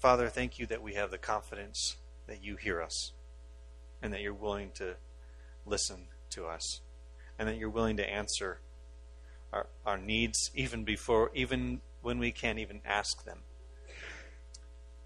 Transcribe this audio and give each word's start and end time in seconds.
Father, 0.00 0.28
thank 0.28 0.58
you 0.58 0.64
that 0.64 0.82
we 0.82 0.94
have 0.94 1.10
the 1.10 1.18
confidence 1.18 1.96
that 2.26 2.42
you 2.42 2.56
hear 2.56 2.80
us 2.80 3.12
and 4.00 4.14
that 4.14 4.22
you're 4.22 4.32
willing 4.32 4.70
to 4.76 4.94
listen 5.66 6.06
to 6.30 6.46
us 6.46 6.80
and 7.38 7.46
that 7.46 7.58
you're 7.58 7.68
willing 7.68 7.98
to 7.98 8.10
answer 8.10 8.60
our, 9.52 9.66
our 9.84 9.98
needs 9.98 10.50
even 10.54 10.84
before 10.84 11.30
even 11.34 11.82
when 12.00 12.18
we 12.18 12.32
can't 12.32 12.58
even 12.58 12.80
ask 12.86 13.26
them. 13.26 13.40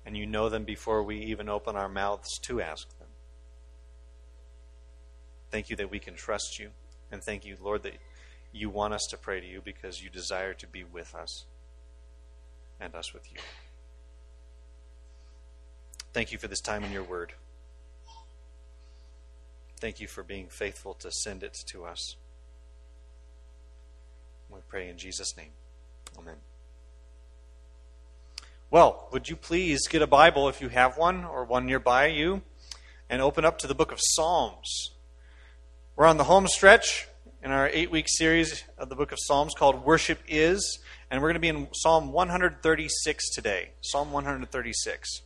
And 0.06 0.16
you 0.16 0.26
know 0.26 0.48
them 0.48 0.62
before 0.62 1.02
we 1.02 1.18
even 1.24 1.48
open 1.48 1.74
our 1.74 1.88
mouths 1.88 2.38
to 2.42 2.60
ask 2.60 2.96
them. 3.00 3.08
Thank 5.50 5.70
you 5.70 5.76
that 5.76 5.90
we 5.90 5.98
can 5.98 6.14
trust 6.14 6.60
you. 6.60 6.70
And 7.10 7.20
thank 7.20 7.44
you 7.44 7.56
lord 7.60 7.82
that 7.82 7.98
you 8.52 8.70
want 8.70 8.94
us 8.94 9.08
to 9.10 9.16
pray 9.16 9.40
to 9.40 9.46
you 9.46 9.60
because 9.60 10.00
you 10.00 10.08
desire 10.08 10.54
to 10.54 10.68
be 10.68 10.84
with 10.84 11.16
us 11.16 11.46
and 12.80 12.94
us 12.94 13.12
with 13.12 13.32
you 13.32 13.40
thank 16.14 16.32
you 16.32 16.38
for 16.38 16.48
this 16.48 16.60
time 16.60 16.82
in 16.82 16.90
your 16.90 17.02
word 17.02 17.34
Thank 19.84 20.00
you 20.00 20.08
for 20.08 20.22
being 20.22 20.46
faithful 20.46 20.94
to 20.94 21.10
send 21.10 21.42
it 21.42 21.58
to 21.66 21.84
us. 21.84 22.16
We 24.48 24.60
pray 24.66 24.88
in 24.88 24.96
Jesus' 24.96 25.36
name. 25.36 25.50
Amen. 26.18 26.36
Well, 28.70 29.08
would 29.12 29.28
you 29.28 29.36
please 29.36 29.86
get 29.86 30.00
a 30.00 30.06
Bible 30.06 30.48
if 30.48 30.62
you 30.62 30.70
have 30.70 30.96
one 30.96 31.22
or 31.22 31.44
one 31.44 31.66
nearby 31.66 32.06
you 32.06 32.40
and 33.10 33.20
open 33.20 33.44
up 33.44 33.58
to 33.58 33.66
the 33.66 33.74
book 33.74 33.92
of 33.92 33.98
Psalms? 34.00 34.92
We're 35.96 36.06
on 36.06 36.16
the 36.16 36.24
home 36.24 36.48
stretch 36.48 37.06
in 37.42 37.50
our 37.50 37.68
eight 37.68 37.90
week 37.90 38.06
series 38.08 38.64
of 38.78 38.88
the 38.88 38.96
book 38.96 39.12
of 39.12 39.18
Psalms 39.20 39.52
called 39.52 39.84
Worship 39.84 40.20
Is, 40.26 40.78
and 41.10 41.20
we're 41.20 41.28
going 41.28 41.34
to 41.34 41.40
be 41.40 41.48
in 41.48 41.68
Psalm 41.74 42.10
136 42.10 43.30
today. 43.34 43.72
Psalm 43.82 44.12
136. 44.12 45.20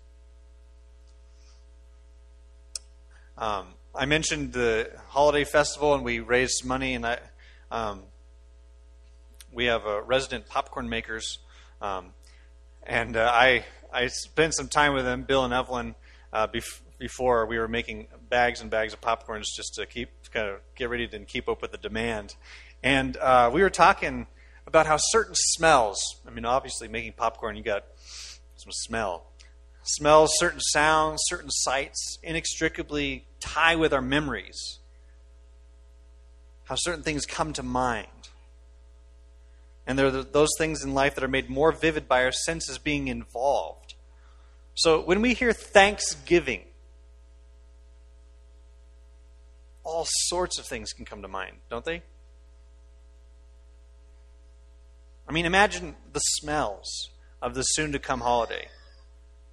Um, 3.38 3.66
I 3.94 4.06
mentioned 4.06 4.52
the 4.52 4.90
holiday 5.06 5.44
festival, 5.44 5.94
and 5.94 6.02
we 6.02 6.18
raised 6.18 6.64
money, 6.64 6.94
and 6.94 7.06
I, 7.06 7.20
um, 7.70 8.02
we 9.52 9.66
have 9.66 9.86
uh, 9.86 10.02
resident 10.02 10.48
popcorn 10.48 10.88
makers, 10.88 11.38
um, 11.80 12.06
and 12.82 13.16
uh, 13.16 13.30
I 13.32 13.64
I 13.92 14.08
spent 14.08 14.56
some 14.56 14.66
time 14.66 14.92
with 14.92 15.04
them, 15.04 15.22
Bill 15.22 15.44
and 15.44 15.54
Evelyn, 15.54 15.94
uh, 16.32 16.48
bef- 16.48 16.80
before 16.98 17.46
we 17.46 17.60
were 17.60 17.68
making 17.68 18.08
bags 18.28 18.60
and 18.60 18.72
bags 18.72 18.92
of 18.92 19.00
popcorns 19.00 19.44
just 19.54 19.74
to 19.74 19.86
keep 19.86 20.10
kind 20.32 20.48
of 20.48 20.56
get 20.74 20.90
ready 20.90 21.06
to 21.06 21.20
keep 21.20 21.48
up 21.48 21.62
with 21.62 21.70
the 21.70 21.78
demand, 21.78 22.34
and 22.82 23.16
uh, 23.18 23.48
we 23.54 23.62
were 23.62 23.70
talking 23.70 24.26
about 24.66 24.86
how 24.86 24.96
certain 24.96 25.36
smells. 25.36 26.00
I 26.26 26.30
mean, 26.30 26.44
obviously, 26.44 26.88
making 26.88 27.12
popcorn, 27.12 27.54
you 27.54 27.62
got 27.62 27.84
some 28.56 28.72
smell 28.72 29.26
smells, 29.84 30.32
certain 30.34 30.60
sounds, 30.60 31.20
certain 31.28 31.50
sights 31.50 32.18
inextricably 32.22 33.24
tie 33.40 33.76
with 33.76 33.92
our 33.92 34.02
memories. 34.02 34.78
How 36.64 36.74
certain 36.74 37.02
things 37.02 37.24
come 37.24 37.52
to 37.54 37.62
mind. 37.62 38.08
And 39.86 39.98
there 39.98 40.06
are 40.06 40.22
those 40.22 40.50
things 40.58 40.84
in 40.84 40.92
life 40.92 41.14
that 41.14 41.24
are 41.24 41.28
made 41.28 41.48
more 41.48 41.72
vivid 41.72 42.06
by 42.06 42.24
our 42.24 42.32
senses 42.32 42.76
being 42.76 43.08
involved. 43.08 43.94
So 44.74 45.00
when 45.00 45.22
we 45.22 45.32
hear 45.34 45.52
thanksgiving, 45.52 46.62
all 49.82 50.04
sorts 50.06 50.58
of 50.58 50.66
things 50.66 50.92
can 50.92 51.06
come 51.06 51.22
to 51.22 51.28
mind, 51.28 51.56
don't 51.70 51.84
they? 51.84 52.02
I 55.26 55.32
mean, 55.32 55.46
imagine 55.46 55.96
the 56.12 56.20
smells 56.20 57.10
of 57.40 57.54
the 57.54 57.62
soon 57.62 57.92
to 57.92 57.98
come 57.98 58.20
holiday. 58.20 58.68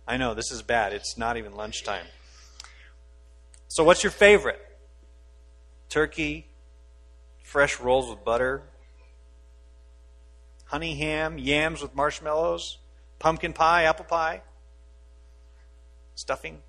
I 0.07 0.17
know, 0.17 0.33
this 0.33 0.51
is 0.51 0.61
bad. 0.61 0.93
It's 0.93 1.17
not 1.17 1.37
even 1.37 1.55
lunchtime. 1.55 2.05
So, 3.75 3.83
what's 3.83 4.03
your 4.03 4.11
favorite? 4.11 4.61
Turkey, 5.89 6.47
fresh 7.43 7.77
rolls 7.77 8.09
with 8.09 8.23
butter, 8.23 8.63
honey 10.63 10.95
ham, 10.95 11.37
yams 11.37 11.81
with 11.81 11.93
marshmallows, 11.93 12.77
pumpkin 13.19 13.51
pie, 13.51 13.83
apple 13.83 14.05
pie, 14.05 14.43
stuffing. 16.15 16.59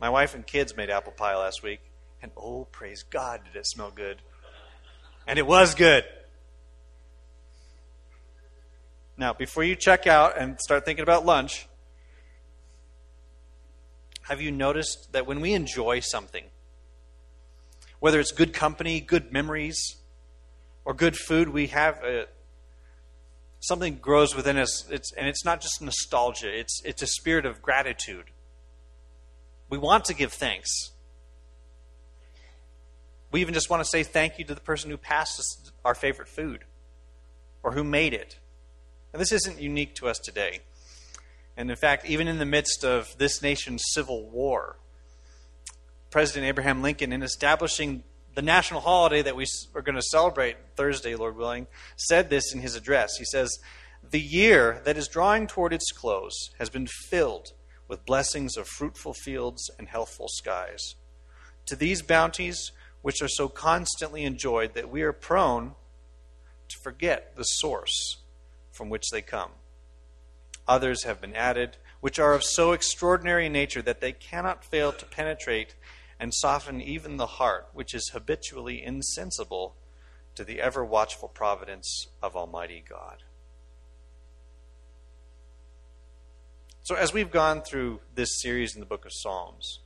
My 0.00 0.10
wife 0.10 0.34
and 0.34 0.44
kids 0.44 0.76
made 0.76 0.90
apple 0.90 1.12
pie 1.12 1.36
last 1.36 1.62
week, 1.62 1.78
and 2.20 2.32
oh, 2.36 2.64
praise 2.72 3.04
God, 3.04 3.42
did 3.44 3.56
it 3.56 3.68
smell 3.68 3.92
good! 3.94 4.22
And 5.28 5.38
it 5.38 5.46
was 5.46 5.76
good. 5.76 6.02
Now, 9.16 9.32
before 9.32 9.62
you 9.62 9.76
check 9.76 10.08
out 10.08 10.36
and 10.36 10.60
start 10.60 10.84
thinking 10.84 11.04
about 11.04 11.24
lunch, 11.24 11.68
have 14.30 14.40
you 14.40 14.52
noticed 14.52 15.12
that 15.12 15.26
when 15.26 15.40
we 15.40 15.54
enjoy 15.54 15.98
something, 15.98 16.44
whether 17.98 18.20
it's 18.20 18.30
good 18.30 18.52
company, 18.52 19.00
good 19.00 19.32
memories, 19.32 19.96
or 20.84 20.94
good 20.94 21.16
food, 21.16 21.48
we 21.48 21.66
have 21.66 21.96
a, 22.04 22.26
something 23.58 23.96
grows 23.96 24.36
within 24.36 24.56
us. 24.56 24.88
It's, 24.88 25.12
and 25.14 25.26
it's 25.26 25.44
not 25.44 25.60
just 25.60 25.82
nostalgia, 25.82 26.48
it's, 26.48 26.80
it's 26.84 27.02
a 27.02 27.08
spirit 27.08 27.44
of 27.44 27.60
gratitude. 27.60 28.26
We 29.68 29.78
want 29.78 30.04
to 30.04 30.14
give 30.14 30.32
thanks. 30.32 30.70
We 33.32 33.40
even 33.40 33.52
just 33.52 33.68
want 33.68 33.82
to 33.82 33.88
say 33.88 34.04
thank 34.04 34.38
you 34.38 34.44
to 34.44 34.54
the 34.54 34.60
person 34.60 34.90
who 34.90 34.96
passed 34.96 35.40
us 35.40 35.72
our 35.84 35.96
favorite 35.96 36.28
food 36.28 36.64
or 37.64 37.72
who 37.72 37.82
made 37.82 38.14
it. 38.14 38.38
And 39.12 39.20
this 39.20 39.32
isn't 39.32 39.60
unique 39.60 39.96
to 39.96 40.06
us 40.06 40.20
today. 40.20 40.60
And 41.56 41.70
in 41.70 41.76
fact, 41.76 42.06
even 42.06 42.28
in 42.28 42.38
the 42.38 42.46
midst 42.46 42.84
of 42.84 43.08
this 43.18 43.42
nation's 43.42 43.82
civil 43.92 44.28
war, 44.30 44.76
President 46.10 46.46
Abraham 46.46 46.82
Lincoln, 46.82 47.12
in 47.12 47.22
establishing 47.22 48.02
the 48.34 48.42
national 48.42 48.80
holiday 48.80 49.22
that 49.22 49.36
we 49.36 49.46
are 49.74 49.82
going 49.82 49.96
to 49.96 50.02
celebrate 50.02 50.56
Thursday, 50.76 51.14
Lord 51.14 51.36
willing, 51.36 51.66
said 51.96 52.30
this 52.30 52.54
in 52.54 52.60
his 52.60 52.76
address. 52.76 53.16
He 53.18 53.24
says, 53.24 53.58
The 54.08 54.20
year 54.20 54.80
that 54.84 54.96
is 54.96 55.08
drawing 55.08 55.46
toward 55.46 55.72
its 55.72 55.92
close 55.92 56.50
has 56.58 56.70
been 56.70 56.86
filled 56.86 57.52
with 57.88 58.06
blessings 58.06 58.56
of 58.56 58.68
fruitful 58.68 59.14
fields 59.14 59.70
and 59.78 59.88
healthful 59.88 60.28
skies. 60.28 60.94
To 61.66 61.76
these 61.76 62.02
bounties, 62.02 62.72
which 63.02 63.22
are 63.22 63.28
so 63.28 63.48
constantly 63.48 64.24
enjoyed 64.24 64.74
that 64.74 64.90
we 64.90 65.02
are 65.02 65.12
prone 65.12 65.74
to 66.68 66.78
forget 66.82 67.36
the 67.36 67.44
source 67.44 68.18
from 68.72 68.88
which 68.88 69.10
they 69.10 69.22
come. 69.22 69.50
Others 70.70 71.02
have 71.02 71.20
been 71.20 71.34
added, 71.34 71.78
which 71.98 72.20
are 72.20 72.32
of 72.32 72.44
so 72.44 72.70
extraordinary 72.70 73.48
nature 73.48 73.82
that 73.82 74.00
they 74.00 74.12
cannot 74.12 74.64
fail 74.64 74.92
to 74.92 75.04
penetrate 75.04 75.74
and 76.20 76.32
soften 76.32 76.80
even 76.80 77.16
the 77.16 77.26
heart, 77.26 77.66
which 77.72 77.92
is 77.92 78.10
habitually 78.12 78.80
insensible 78.80 79.74
to 80.36 80.44
the 80.44 80.60
ever 80.60 80.84
watchful 80.84 81.26
providence 81.26 82.06
of 82.22 82.36
Almighty 82.36 82.84
God. 82.88 83.24
So, 86.84 86.94
as 86.94 87.12
we've 87.12 87.32
gone 87.32 87.62
through 87.62 87.98
this 88.14 88.40
series 88.40 88.76
in 88.76 88.78
the 88.78 88.86
book 88.86 89.04
of 89.04 89.12
Psalms, 89.12 89.80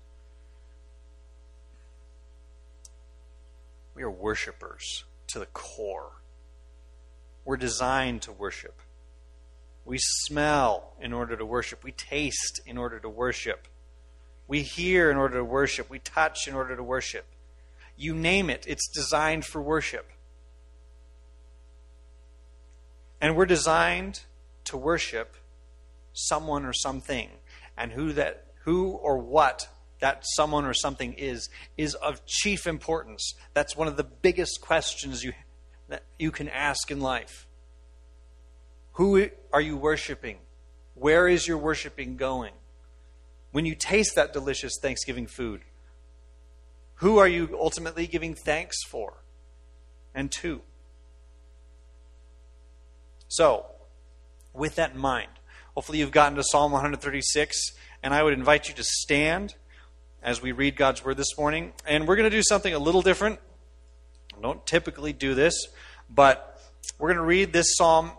we 3.95 4.03
are 4.03 4.11
worshipers 4.11 5.05
to 5.28 5.39
the 5.39 5.47
core. 5.47 6.21
We're 7.47 7.56
designed 7.56 8.21
to 8.22 8.33
worship. 8.33 8.83
We 9.84 9.99
smell 9.99 10.95
in 11.00 11.12
order 11.12 11.37
to 11.37 11.45
worship. 11.45 11.84
We 11.84 11.93
taste 11.93 12.61
in 12.67 12.78
order 12.78 12.99
to 13.00 13.09
worship. 13.09 13.69
We 14.47 14.62
hear 14.62 15.11
in 15.11 15.17
order 15.17 15.37
to 15.39 15.45
worship. 15.45 15.91
We 15.91 15.99
touch 15.99 16.49
in 16.49 16.55
order 16.55 16.77
to 16.77 16.83
worship. 16.83 17.27
You 17.97 18.15
name 18.15 18.50
it, 18.50 18.65
it's 18.67 18.89
designed 18.89 19.45
for 19.45 19.62
worship. 19.62 20.11
And 23.21 23.37
we're 23.37 23.47
designed 23.47 24.22
to 24.65 24.77
worship 24.77 25.37
someone 26.12 26.65
or 26.65 26.72
something. 26.72 27.28
And 27.77 27.92
who 27.92 28.13
that 28.15 28.47
who 28.65 28.91
or 28.91 29.19
what 29.19 29.69
that 30.01 30.25
someone 30.34 30.65
or 30.65 30.75
something 30.75 31.15
is 31.15 31.48
is 31.77 31.95
of 31.95 32.25
chief 32.27 32.66
importance. 32.66 33.34
That's 33.54 33.77
one 33.77 33.89
of 33.89 33.97
the 33.97 34.04
biggest 34.04 34.60
questions 34.60 35.22
you 35.22 35.33
that 35.89 36.03
you 36.19 36.31
can 36.31 36.48
ask 36.48 36.91
in 36.91 37.01
life. 37.01 37.47
Who 38.95 39.29
are 39.53 39.61
you 39.61 39.77
worshiping? 39.77 40.39
Where 40.95 41.29
is 41.29 41.47
your 41.47 41.59
worshiping 41.59 42.17
going? 42.17 42.53
When 43.51 43.67
you 43.67 43.75
taste 43.75 44.15
that 44.17 44.33
delicious 44.33 44.79
Thanksgiving 44.81 45.27
food, 45.27 45.63
who 46.97 47.19
are 47.19 47.29
you 47.29 47.57
ultimately 47.61 48.07
giving 48.07 48.35
thanks 48.35 48.83
for 48.85 49.15
and 50.15 50.31
to? 50.33 50.63
So, 53.29 53.67
with 54.53 54.77
that 54.77 54.93
in 54.93 54.99
mind, 54.99 55.31
hopefully 55.75 55.99
you've 55.99 56.13
gotten 56.13 56.37
to 56.37 56.45
Psalm 56.45 56.71
136, 56.71 57.73
and 58.03 58.15
I 58.15 58.23
would 58.23 58.33
invite 58.33 58.69
you 58.69 58.75
to 58.75 58.85
stand 58.85 59.57
as 60.23 60.41
we 60.41 60.53
read 60.53 60.77
God's 60.77 61.05
Word 61.05 61.17
this 61.17 61.37
morning. 61.37 61.73
And 61.85 62.07
we're 62.07 62.17
going 62.17 62.31
to 62.31 62.37
do 62.37 62.43
something 62.43 62.73
a 62.73 62.79
little 62.79 63.03
different. 63.03 63.41
I 64.37 64.41
don't 64.41 64.65
typically 64.67 65.13
do 65.13 65.35
this, 65.35 65.67
but 66.09 66.61
we're 66.99 67.09
going 67.09 67.19
to 67.19 67.25
read 67.25 67.53
this 67.53 67.77
psalm 67.77 68.13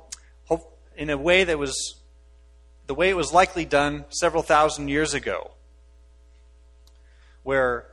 in 0.98 1.10
a 1.10 1.18
way 1.18 1.44
that 1.44 1.58
was 1.58 1.96
the 2.88 2.94
way 2.94 3.10
it 3.10 3.16
was 3.16 3.34
likely 3.34 3.66
done 3.66 4.06
several 4.10 4.44
thousand 4.44 4.90
years 4.90 5.14
ago, 5.14 5.52
where 7.44 7.88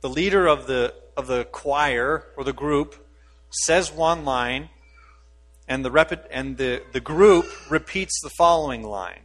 the 0.00 0.08
leader 0.08 0.46
of 0.46 0.66
the, 0.66 0.94
of 1.16 1.26
the 1.26 1.44
choir 1.44 2.26
or 2.36 2.44
the 2.44 2.52
group 2.52 3.06
says 3.50 3.90
one 3.90 4.24
line, 4.24 4.68
and, 5.66 5.84
the, 5.84 5.90
rep- 5.90 6.28
and 6.30 6.56
the, 6.56 6.82
the 6.92 7.00
group 7.00 7.46
repeats 7.70 8.20
the 8.22 8.30
following 8.30 8.82
line. 8.82 9.20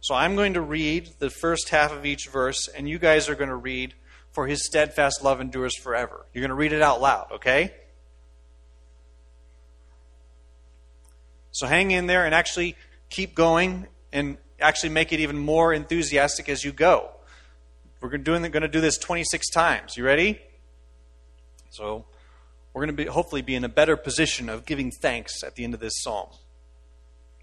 So 0.00 0.14
I'm 0.14 0.36
going 0.36 0.54
to 0.54 0.60
read 0.60 1.10
the 1.18 1.30
first 1.30 1.70
half 1.70 1.92
of 1.92 2.04
each 2.04 2.28
verse, 2.28 2.68
and 2.68 2.88
you 2.88 2.98
guys 2.98 3.28
are 3.28 3.34
going 3.34 3.48
to 3.48 3.56
read, 3.56 3.94
For 4.32 4.46
his 4.46 4.66
steadfast 4.66 5.22
love 5.22 5.40
endures 5.40 5.76
forever. 5.76 6.26
You're 6.32 6.42
going 6.42 6.50
to 6.50 6.54
read 6.54 6.72
it 6.72 6.82
out 6.82 7.00
loud, 7.00 7.28
okay? 7.32 7.72
So 11.54 11.68
hang 11.68 11.92
in 11.92 12.08
there 12.08 12.26
and 12.26 12.34
actually 12.34 12.74
keep 13.10 13.36
going 13.36 13.86
and 14.12 14.38
actually 14.60 14.88
make 14.88 15.12
it 15.12 15.20
even 15.20 15.38
more 15.38 15.72
enthusiastic 15.72 16.48
as 16.48 16.64
you 16.64 16.72
go. 16.72 17.10
We're 18.00 18.18
going 18.18 18.50
to 18.50 18.68
do 18.68 18.80
this 18.80 18.98
26 18.98 19.50
times. 19.50 19.96
You 19.96 20.04
ready? 20.04 20.40
So 21.70 22.06
we're 22.72 22.84
going 22.84 22.96
to 22.96 23.04
be, 23.04 23.08
hopefully 23.08 23.40
be 23.40 23.54
in 23.54 23.62
a 23.62 23.68
better 23.68 23.96
position 23.96 24.48
of 24.48 24.66
giving 24.66 24.90
thanks 24.90 25.44
at 25.44 25.54
the 25.54 25.62
end 25.62 25.74
of 25.74 25.80
this 25.80 25.94
psalm. 26.02 26.28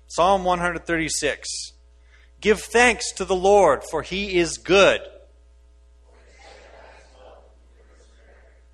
Psalm 0.07 0.43
136. 0.43 1.71
Give 2.41 2.59
thanks 2.59 3.13
to 3.13 3.23
the 3.23 3.35
Lord, 3.35 3.81
for 3.89 4.01
he 4.01 4.37
is 4.37 4.57
good. 4.57 4.99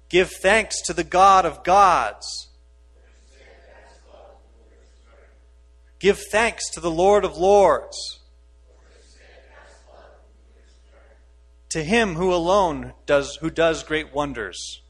Give 0.09 0.31
thanks 0.41 0.81
to 0.87 0.93
the 0.93 1.03
God 1.03 1.45
of 1.45 1.63
gods 1.63 2.46
Give 5.99 6.19
thanks 6.31 6.69
to 6.71 6.79
the 6.79 6.91
Lord 6.91 7.25
of 7.25 7.37
Lords. 7.37 8.19
To 11.69 11.83
him 11.83 12.15
who 12.15 12.33
alone 12.33 12.93
does 13.05 13.37
who 13.37 13.49
does 13.49 13.83
great 13.83 14.13
wonders. 14.13 14.81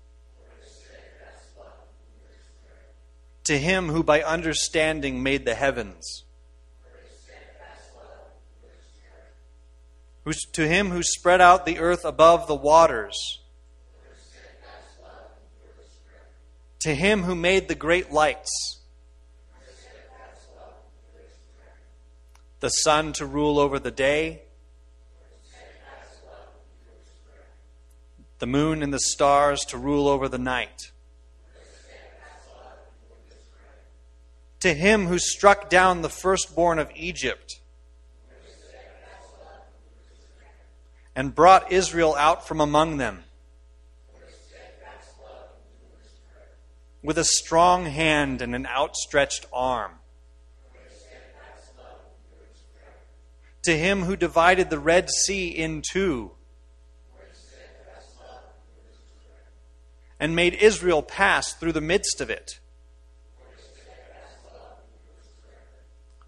To 3.46 3.58
him 3.58 3.88
who 3.88 4.04
by 4.04 4.22
understanding 4.22 5.24
made 5.24 5.46
the 5.46 5.56
heavens. 5.56 6.26
To 10.52 10.68
him 10.68 10.90
who 10.90 11.02
spread 11.04 11.40
out 11.40 11.66
the 11.66 11.80
earth 11.80 12.04
above 12.04 12.48
the 12.48 12.56
waters. 12.56 13.40
To 16.80 16.94
him 16.94 17.24
who 17.24 17.36
made 17.36 17.70
the 17.70 17.76
great 17.76 18.12
lights 18.12 18.77
the 22.60 22.70
sun 22.70 23.14
to 23.14 23.26
rule 23.26 23.60
over 23.60 23.80
the 23.80 23.92
day, 23.92 24.42
the 28.40 28.48
moon 28.48 28.84
and 28.84 28.94
the 28.94 29.00
stars 29.00 29.62
to 29.66 29.78
rule 29.78 30.08
over 30.08 30.28
the 30.28 30.38
night. 30.38 30.92
To 34.62 34.74
him 34.74 35.06
who 35.06 35.20
struck 35.20 35.70
down 35.70 36.02
the 36.02 36.10
firstborn 36.10 36.80
of 36.80 36.90
Egypt 36.96 37.60
and 41.16 41.34
brought 41.34 41.72
Israel 41.72 42.16
out 42.16 42.48
from 42.48 42.60
among 42.60 42.98
them 42.98 43.24
with 47.04 47.18
a 47.18 47.24
strong 47.24 47.86
hand 47.86 48.42
and 48.42 48.54
an 48.56 48.66
outstretched 48.66 49.46
arm 49.54 49.97
to 53.68 53.78
him 53.78 54.04
who 54.04 54.16
divided 54.16 54.70
the 54.70 54.80
Red 54.80 55.10
Sea 55.10 55.50
in 55.50 55.82
two 55.82 56.32
and 60.22 60.34
made 60.34 60.54
Israel 60.54 61.04
pass 61.04 61.52
through 61.52 61.74
the 61.74 61.82
midst 61.82 62.22
of 62.22 62.30
it, 62.30 62.62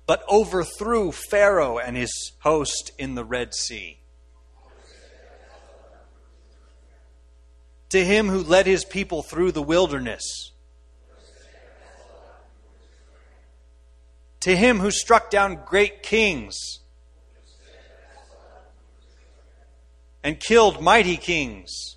but 0.06 0.22
overthrew 0.30 1.14
Pharaoh 1.14 1.78
and 1.78 1.96
his 1.96 2.12
host 2.40 2.92
in 2.98 3.16
the 3.16 3.24
Red 3.24 3.56
Sea. 3.56 4.00
To 7.92 8.04
him 8.04 8.28
who 8.28 8.44
led 8.44 8.68
his 8.68 8.84
people 8.84 9.24
through 9.24 9.54
the 9.54 9.64
wilderness. 9.64 10.52
To 14.42 14.58
him 14.58 14.80
who 14.80 14.92
struck 14.92 15.30
down 15.30 15.62
great 15.66 16.04
kings 16.04 16.80
and 20.24 20.40
killed 20.40 20.82
mighty 20.82 21.18
kings. 21.18 21.96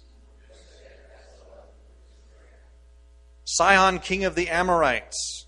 Sihon, 3.44 3.98
king 3.98 4.24
of 4.24 4.34
the 4.34 4.48
Amorites, 4.48 5.46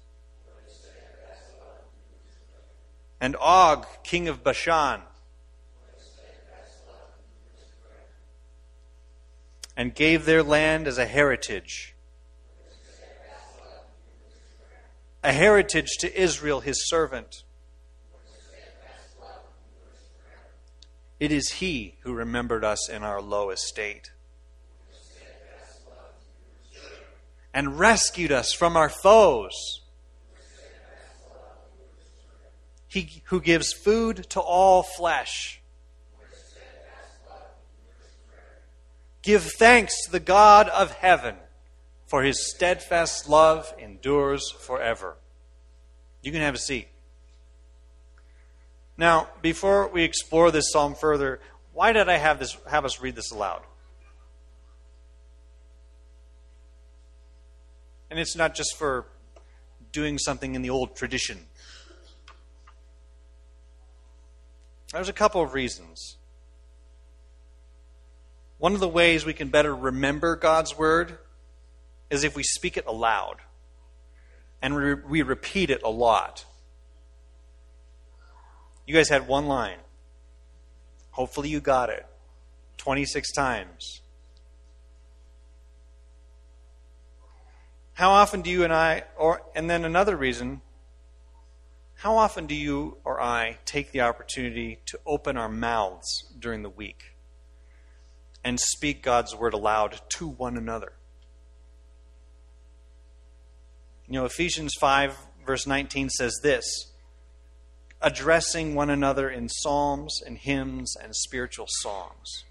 and 3.20 3.36
Og, 3.40 3.86
king 4.02 4.28
of 4.28 4.44
Bashan, 4.44 5.00
and 9.76 9.94
gave 9.94 10.26
their 10.26 10.42
land 10.42 10.86
as 10.86 10.98
a 10.98 11.06
heritage. 11.06 11.94
A 15.22 15.32
heritage 15.32 15.96
to 16.00 16.20
Israel, 16.20 16.60
his 16.60 16.86
servant. 16.86 17.43
It 21.20 21.32
is 21.32 21.52
He 21.52 21.96
who 22.00 22.12
remembered 22.12 22.64
us 22.64 22.88
in 22.88 23.02
our 23.02 23.20
low 23.20 23.50
estate 23.50 24.10
and 27.54 27.78
rescued 27.78 28.32
us 28.32 28.52
from 28.52 28.76
our 28.76 28.88
foes. 28.88 29.80
He 32.88 33.22
who 33.26 33.40
gives 33.40 33.72
food 33.72 34.26
to 34.30 34.40
all 34.40 34.82
flesh. 34.82 35.60
Give 39.22 39.42
thanks 39.42 40.04
to 40.04 40.12
the 40.12 40.20
God 40.20 40.68
of 40.68 40.92
heaven, 40.92 41.36
for 42.06 42.22
his 42.22 42.50
steadfast 42.54 43.28
love 43.28 43.72
endures 43.78 44.50
forever. 44.50 45.16
You 46.22 46.30
can 46.30 46.42
have 46.42 46.54
a 46.54 46.58
seat. 46.58 46.88
Now, 48.96 49.28
before 49.42 49.88
we 49.88 50.04
explore 50.04 50.50
this 50.50 50.70
psalm 50.70 50.94
further, 50.94 51.40
why 51.72 51.92
did 51.92 52.08
I 52.08 52.16
have 52.16 52.38
this 52.38 52.56
have 52.70 52.84
us 52.84 53.00
read 53.00 53.16
this 53.16 53.32
aloud? 53.32 53.62
And 58.10 58.20
it's 58.20 58.36
not 58.36 58.54
just 58.54 58.76
for 58.76 59.06
doing 59.90 60.18
something 60.18 60.54
in 60.54 60.62
the 60.62 60.70
old 60.70 60.94
tradition. 60.94 61.46
There's 64.92 65.08
a 65.08 65.12
couple 65.12 65.42
of 65.42 65.54
reasons. 65.54 66.16
One 68.58 68.74
of 68.74 68.80
the 68.80 68.88
ways 68.88 69.26
we 69.26 69.32
can 69.32 69.48
better 69.48 69.74
remember 69.74 70.36
God's 70.36 70.78
word 70.78 71.18
is 72.10 72.22
if 72.22 72.36
we 72.36 72.44
speak 72.44 72.76
it 72.76 72.86
aloud 72.86 73.38
and 74.62 74.76
we, 74.76 74.94
we 74.94 75.22
repeat 75.22 75.70
it 75.70 75.82
a 75.82 75.90
lot. 75.90 76.44
You 78.86 78.94
guys 78.94 79.08
had 79.08 79.26
one 79.26 79.46
line. 79.46 79.78
Hopefully, 81.10 81.48
you 81.48 81.60
got 81.60 81.90
it 81.90 82.06
26 82.76 83.32
times. 83.32 84.02
How 87.94 88.10
often 88.10 88.42
do 88.42 88.50
you 88.50 88.64
and 88.64 88.72
I, 88.72 89.04
or, 89.16 89.42
and 89.54 89.70
then 89.70 89.84
another 89.84 90.16
reason, 90.16 90.60
how 91.94 92.16
often 92.16 92.46
do 92.46 92.54
you 92.54 92.98
or 93.04 93.20
I 93.20 93.58
take 93.64 93.92
the 93.92 94.00
opportunity 94.00 94.80
to 94.86 94.98
open 95.06 95.36
our 95.36 95.48
mouths 95.48 96.24
during 96.38 96.62
the 96.62 96.68
week 96.68 97.14
and 98.42 98.58
speak 98.58 99.02
God's 99.02 99.34
word 99.34 99.54
aloud 99.54 100.00
to 100.16 100.26
one 100.26 100.56
another? 100.56 100.92
You 104.08 104.14
know, 104.14 104.24
Ephesians 104.26 104.74
5, 104.78 105.16
verse 105.46 105.66
19 105.66 106.10
says 106.10 106.40
this 106.42 106.92
addressing 108.04 108.74
one 108.74 108.90
another 108.90 109.30
in 109.30 109.48
psalms 109.48 110.20
and 110.24 110.36
hymns 110.36 110.94
and 110.94 111.16
spiritual 111.16 111.66
songs. 111.68 112.44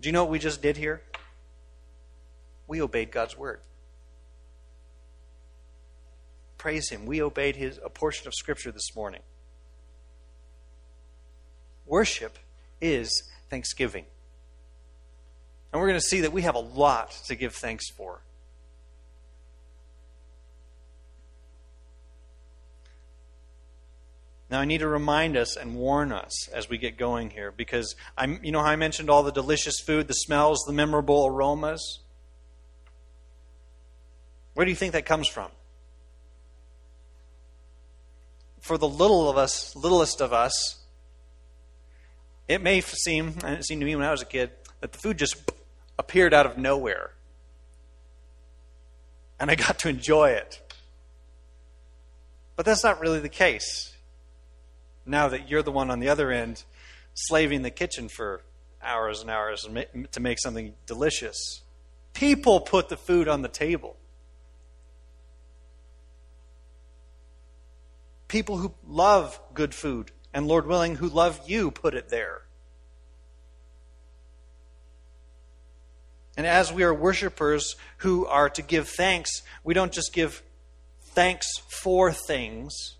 Do 0.00 0.08
you 0.08 0.12
know 0.12 0.22
what 0.22 0.30
we 0.30 0.38
just 0.38 0.62
did 0.62 0.76
here? 0.76 1.02
We 2.68 2.80
obeyed 2.80 3.10
God's 3.10 3.36
word. 3.36 3.60
Praise 6.58 6.90
Him. 6.90 7.06
We 7.06 7.20
obeyed 7.20 7.56
his, 7.56 7.80
a 7.84 7.90
portion 7.90 8.28
of 8.28 8.34
Scripture 8.34 8.70
this 8.70 8.94
morning. 8.94 9.22
Worship 11.86 12.38
is 12.80 13.24
thanksgiving. 13.50 14.04
And 15.72 15.80
we're 15.80 15.88
going 15.88 16.00
to 16.00 16.06
see 16.06 16.20
that 16.20 16.32
we 16.32 16.42
have 16.42 16.54
a 16.54 16.60
lot 16.60 17.10
to 17.26 17.34
give 17.34 17.54
thanks 17.54 17.90
for. 17.90 18.20
Now, 24.50 24.60
I 24.60 24.64
need 24.64 24.78
to 24.78 24.88
remind 24.88 25.36
us 25.36 25.56
and 25.56 25.76
warn 25.76 26.10
us 26.10 26.48
as 26.48 26.70
we 26.70 26.78
get 26.78 26.96
going 26.96 27.30
here 27.30 27.52
because 27.52 27.94
I'm, 28.16 28.40
you 28.42 28.50
know 28.50 28.60
how 28.60 28.70
I 28.70 28.76
mentioned 28.76 29.10
all 29.10 29.22
the 29.22 29.32
delicious 29.32 29.78
food, 29.78 30.08
the 30.08 30.14
smells, 30.14 30.64
the 30.66 30.72
memorable 30.72 31.26
aromas? 31.26 32.00
Where 34.54 34.64
do 34.64 34.70
you 34.70 34.76
think 34.76 34.94
that 34.94 35.04
comes 35.04 35.28
from? 35.28 35.50
For 38.60 38.78
the 38.78 38.88
little 38.88 39.28
of 39.28 39.36
us, 39.36 39.76
littlest 39.76 40.22
of 40.22 40.32
us, 40.32 40.78
it 42.48 42.62
may 42.62 42.80
seem, 42.80 43.34
and 43.44 43.58
it 43.58 43.66
seemed 43.66 43.82
to 43.82 43.86
me 43.86 43.94
when 43.96 44.06
I 44.06 44.10
was 44.10 44.22
a 44.22 44.26
kid, 44.26 44.50
that 44.80 44.92
the 44.92 44.98
food 44.98 45.18
just 45.18 45.36
appeared 45.98 46.32
out 46.32 46.46
of 46.46 46.56
nowhere. 46.56 47.10
And 49.38 49.50
I 49.50 49.56
got 49.56 49.78
to 49.80 49.88
enjoy 49.90 50.30
it. 50.30 50.60
But 52.56 52.64
that's 52.64 52.82
not 52.82 52.98
really 53.00 53.20
the 53.20 53.28
case 53.28 53.94
now 55.08 55.28
that 55.28 55.48
you're 55.48 55.62
the 55.62 55.72
one 55.72 55.90
on 55.90 56.00
the 56.00 56.08
other 56.08 56.30
end 56.30 56.64
slaving 57.14 57.62
the 57.62 57.70
kitchen 57.70 58.08
for 58.08 58.42
hours 58.82 59.20
and 59.20 59.30
hours 59.30 59.66
to 60.12 60.20
make 60.20 60.38
something 60.38 60.74
delicious. 60.86 61.62
People 62.12 62.60
put 62.60 62.88
the 62.88 62.96
food 62.96 63.28
on 63.28 63.42
the 63.42 63.48
table. 63.48 63.96
People 68.28 68.58
who 68.58 68.74
love 68.86 69.40
good 69.54 69.74
food, 69.74 70.12
and 70.34 70.46
Lord 70.46 70.66
willing, 70.66 70.96
who 70.96 71.08
love 71.08 71.40
you, 71.46 71.70
put 71.70 71.94
it 71.94 72.08
there. 72.10 72.42
And 76.36 76.46
as 76.46 76.72
we 76.72 76.84
are 76.84 76.94
worshipers 76.94 77.74
who 77.98 78.26
are 78.26 78.48
to 78.50 78.62
give 78.62 78.88
thanks, 78.88 79.42
we 79.64 79.74
don't 79.74 79.90
just 79.90 80.12
give 80.12 80.42
thanks 81.02 81.46
for 81.82 82.12
things 82.12 82.97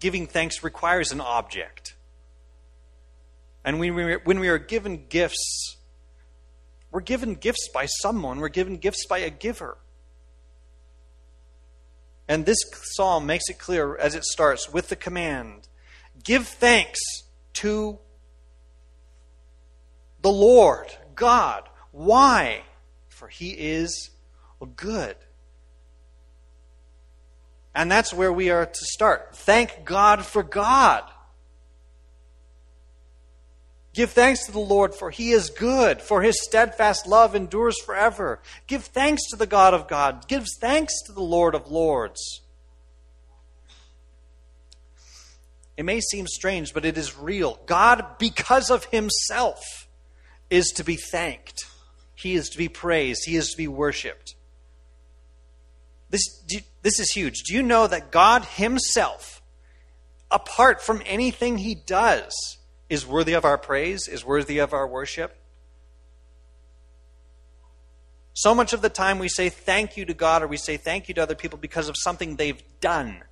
giving 0.00 0.26
thanks 0.26 0.64
requires 0.64 1.12
an 1.12 1.20
object. 1.20 1.94
And 3.64 3.78
when 3.78 3.94
we, 3.94 4.14
when 4.14 4.40
we 4.40 4.48
are 4.48 4.58
given 4.58 5.06
gifts, 5.08 5.76
we're 6.90 7.00
given 7.00 7.34
gifts 7.34 7.68
by 7.72 7.86
someone, 7.86 8.40
we're 8.40 8.48
given 8.48 8.78
gifts 8.78 9.06
by 9.06 9.18
a 9.18 9.30
giver. 9.30 9.78
And 12.26 12.46
this 12.46 12.58
psalm 12.94 13.26
makes 13.26 13.48
it 13.48 13.58
clear 13.58 13.96
as 13.96 14.14
it 14.14 14.24
starts 14.24 14.68
with 14.68 14.88
the 14.88 14.96
command 14.96 15.68
Give 16.22 16.46
thanks 16.46 17.00
to 17.54 17.98
the 20.20 20.30
Lord 20.30 20.88
God. 21.14 21.68
Why? 21.92 22.62
For 23.08 23.28
he 23.28 23.50
is 23.50 24.10
good. 24.76 25.16
And 27.80 27.90
that's 27.90 28.12
where 28.12 28.30
we 28.30 28.50
are 28.50 28.66
to 28.66 28.84
start. 28.92 29.34
Thank 29.34 29.86
God 29.86 30.26
for 30.26 30.42
God. 30.42 31.02
Give 33.94 34.10
thanks 34.10 34.44
to 34.44 34.52
the 34.52 34.58
Lord, 34.58 34.94
for 34.94 35.10
he 35.10 35.30
is 35.30 35.48
good, 35.48 36.02
for 36.02 36.20
his 36.20 36.44
steadfast 36.44 37.06
love 37.06 37.34
endures 37.34 37.80
forever. 37.80 38.42
Give 38.66 38.84
thanks 38.84 39.22
to 39.30 39.36
the 39.36 39.46
God 39.46 39.72
of 39.72 39.88
God. 39.88 40.28
Give 40.28 40.44
thanks 40.60 40.92
to 41.06 41.12
the 41.12 41.22
Lord 41.22 41.54
of 41.54 41.70
lords. 41.70 42.42
It 45.78 45.84
may 45.84 46.00
seem 46.00 46.26
strange, 46.26 46.74
but 46.74 46.84
it 46.84 46.98
is 46.98 47.16
real. 47.16 47.60
God, 47.64 48.18
because 48.18 48.70
of 48.70 48.84
himself, 48.84 49.88
is 50.50 50.66
to 50.76 50.84
be 50.84 50.96
thanked. 50.96 51.64
He 52.14 52.34
is 52.34 52.50
to 52.50 52.58
be 52.58 52.68
praised. 52.68 53.22
He 53.24 53.36
is 53.36 53.52
to 53.52 53.56
be 53.56 53.68
worshiped. 53.68 54.34
This, 56.10 56.42
this 56.82 56.98
is 56.98 57.12
huge. 57.12 57.44
Do 57.44 57.54
you 57.54 57.62
know 57.62 57.86
that 57.86 58.10
God 58.10 58.44
Himself, 58.44 59.40
apart 60.30 60.82
from 60.82 61.02
anything 61.06 61.58
He 61.58 61.74
does, 61.74 62.58
is 62.88 63.06
worthy 63.06 63.32
of 63.32 63.44
our 63.44 63.56
praise, 63.56 64.08
is 64.08 64.24
worthy 64.24 64.58
of 64.58 64.72
our 64.72 64.86
worship? 64.86 65.36
So 68.34 68.54
much 68.54 68.72
of 68.72 68.82
the 68.82 68.88
time 68.88 69.18
we 69.18 69.28
say 69.28 69.48
thank 69.48 69.96
you 69.96 70.04
to 70.06 70.14
God 70.14 70.42
or 70.42 70.46
we 70.46 70.56
say 70.56 70.76
thank 70.76 71.08
you 71.08 71.14
to 71.14 71.22
other 71.22 71.34
people 71.34 71.58
because 71.58 71.88
of 71.88 71.94
something 71.98 72.36
they've 72.36 72.62
done. 72.80 73.22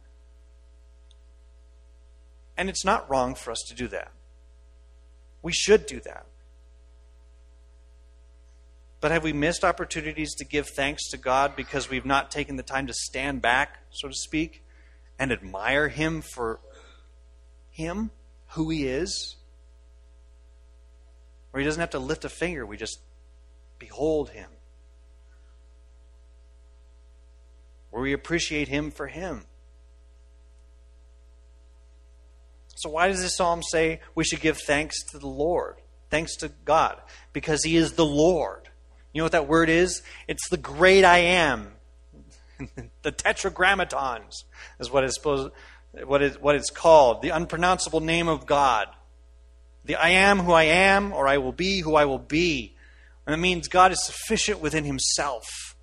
And 2.57 2.69
it's 2.69 2.85
not 2.85 3.09
wrong 3.09 3.35
for 3.35 3.51
us 3.51 3.65
to 3.69 3.75
do 3.75 3.89
that. 3.89 4.11
We 5.43 5.53
should 5.53 5.87
do 5.87 6.01
that. 6.01 6.27
But 9.00 9.12
have 9.12 9.23
we 9.23 9.33
missed 9.33 9.64
opportunities 9.64 10.35
to 10.37 10.45
give 10.45 10.69
thanks 10.69 11.09
to 11.11 11.17
God 11.17 11.55
because 11.55 11.88
we've 11.88 12.05
not 12.05 12.31
taken 12.31 12.57
the 12.57 12.62
time 12.64 12.88
to 12.88 12.95
stand 12.95 13.40
back, 13.40 13.78
so 13.90 14.09
to 14.09 14.14
speak, 14.14 14.64
and 15.19 15.31
admire 15.31 15.88
Him 15.88 16.21
for 16.21 16.61
Him, 17.71 18.11
who 18.49 18.71
He 18.71 18.87
is? 18.87 19.37
Where 21.50 21.61
He 21.61 21.64
doesn't 21.64 21.81
have 21.81 21.90
to 21.90 22.00
lift 22.00 22.25
a 22.25 22.28
finger, 22.28 22.67
we 22.67 22.76
just 22.76 22.99
behold 23.78 24.31
Him. 24.31 24.50
Where 27.90 28.02
we 28.02 28.12
appreciate 28.12 28.67
Him 28.67 28.90
for 28.90 29.07
Him. 29.07 29.45
So, 32.75 32.90
why 32.90 33.09
does 33.09 33.23
this 33.23 33.37
psalm 33.37 33.62
say 33.62 34.00
we 34.14 34.25
should 34.25 34.40
give 34.40 34.59
thanks 34.59 35.02
to 35.11 35.19
the 35.19 35.28
Lord? 35.28 35.76
Thanks 36.11 36.37
to 36.37 36.49
God. 36.64 37.00
Because 37.33 37.62
He 37.64 37.76
is 37.76 37.93
the 37.93 38.05
Lord. 38.05 38.68
You 39.19 39.23
know 39.23 39.25
what 39.25 39.33
that 39.33 39.49
word 39.49 39.69
is? 39.69 40.03
It's 40.29 40.49
the 40.49 40.57
great 40.57 41.05
I 41.05 41.19
am. 41.19 41.73
the 43.03 43.11
tetragrammatons 43.11 44.45
is 44.79 44.93
what 44.93 45.03
it's 45.03 45.17
supposed 45.17 45.51
what 46.05 46.23
is 46.23 46.39
what 46.39 46.55
it's 46.55 46.71
called, 46.71 47.23
the 47.23 47.31
unpronounceable 47.31 47.99
name 47.99 48.29
of 48.29 48.47
God. 48.47 48.87
The 49.85 49.97
I 49.97 50.11
am 50.11 50.39
who 50.39 50.53
I 50.53 50.63
am, 50.63 51.13
or 51.13 51.27
I 51.27 51.39
will 51.39 51.51
be 51.51 51.81
who 51.81 51.97
I 51.97 52.05
will 52.05 52.21
be. 52.21 52.77
And 53.27 53.35
that 53.35 53.41
means 53.41 53.67
God 53.67 53.91
is 53.91 54.07
sufficient 54.07 54.61
within 54.61 54.85
himself. 54.85 55.75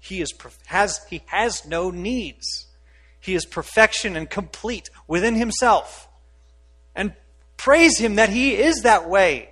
He 0.00 0.20
is 0.20 0.34
has 0.66 0.98
he 1.08 1.22
has 1.26 1.64
no 1.64 1.92
needs. 1.92 2.66
He 3.20 3.36
is 3.36 3.46
perfection 3.46 4.16
and 4.16 4.28
complete 4.28 4.90
within 5.06 5.36
himself. 5.36 6.08
And 6.96 7.14
praise 7.56 7.98
him 7.98 8.16
that 8.16 8.30
he 8.30 8.56
is 8.56 8.82
that 8.82 9.08
way. 9.08 9.51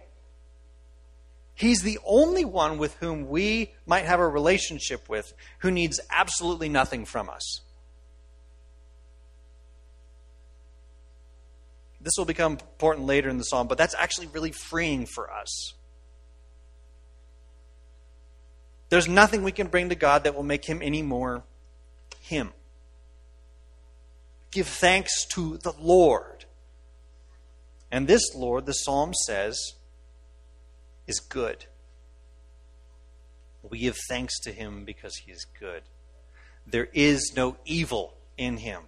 He's 1.60 1.82
the 1.82 1.98
only 2.06 2.46
one 2.46 2.78
with 2.78 2.94
whom 3.00 3.28
we 3.28 3.74
might 3.84 4.06
have 4.06 4.18
a 4.18 4.26
relationship 4.26 5.10
with 5.10 5.34
who 5.58 5.70
needs 5.70 6.00
absolutely 6.10 6.70
nothing 6.70 7.04
from 7.04 7.28
us. 7.28 7.60
This 12.00 12.14
will 12.16 12.24
become 12.24 12.52
important 12.52 13.06
later 13.06 13.28
in 13.28 13.36
the 13.36 13.44
psalm, 13.44 13.68
but 13.68 13.76
that's 13.76 13.94
actually 13.94 14.28
really 14.28 14.52
freeing 14.52 15.04
for 15.04 15.30
us. 15.30 15.74
There's 18.88 19.06
nothing 19.06 19.42
we 19.42 19.52
can 19.52 19.66
bring 19.66 19.90
to 19.90 19.94
God 19.94 20.24
that 20.24 20.34
will 20.34 20.42
make 20.42 20.64
him 20.64 20.80
any 20.80 21.02
more 21.02 21.44
him. 22.22 22.54
Give 24.50 24.66
thanks 24.66 25.26
to 25.34 25.58
the 25.58 25.74
Lord. 25.78 26.46
And 27.92 28.08
this 28.08 28.34
Lord, 28.34 28.64
the 28.64 28.72
psalm 28.72 29.12
says, 29.26 29.74
is 31.10 31.20
good. 31.20 31.66
We 33.68 33.80
give 33.80 33.98
thanks 34.08 34.40
to 34.40 34.52
him 34.52 34.84
because 34.84 35.16
he 35.16 35.32
is 35.32 35.44
good. 35.58 35.82
There 36.66 36.88
is 36.94 37.32
no 37.36 37.56
evil 37.66 38.14
in 38.38 38.56
him. 38.58 38.84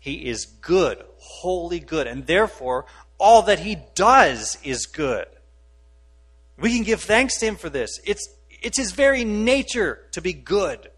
He 0.00 0.28
is 0.28 0.46
good, 0.46 1.04
wholly 1.18 1.80
good, 1.80 2.06
and 2.06 2.26
therefore 2.26 2.86
all 3.18 3.42
that 3.42 3.60
he 3.60 3.76
does 3.94 4.58
is 4.64 4.86
good. 4.86 5.26
We 6.58 6.74
can 6.74 6.84
give 6.84 7.02
thanks 7.02 7.38
to 7.38 7.46
him 7.46 7.56
for 7.56 7.68
this. 7.68 8.00
It's, 8.04 8.26
it's 8.62 8.78
his 8.78 8.92
very 8.92 9.24
nature 9.24 10.00
to 10.12 10.20
be 10.20 10.32
good. 10.32 10.90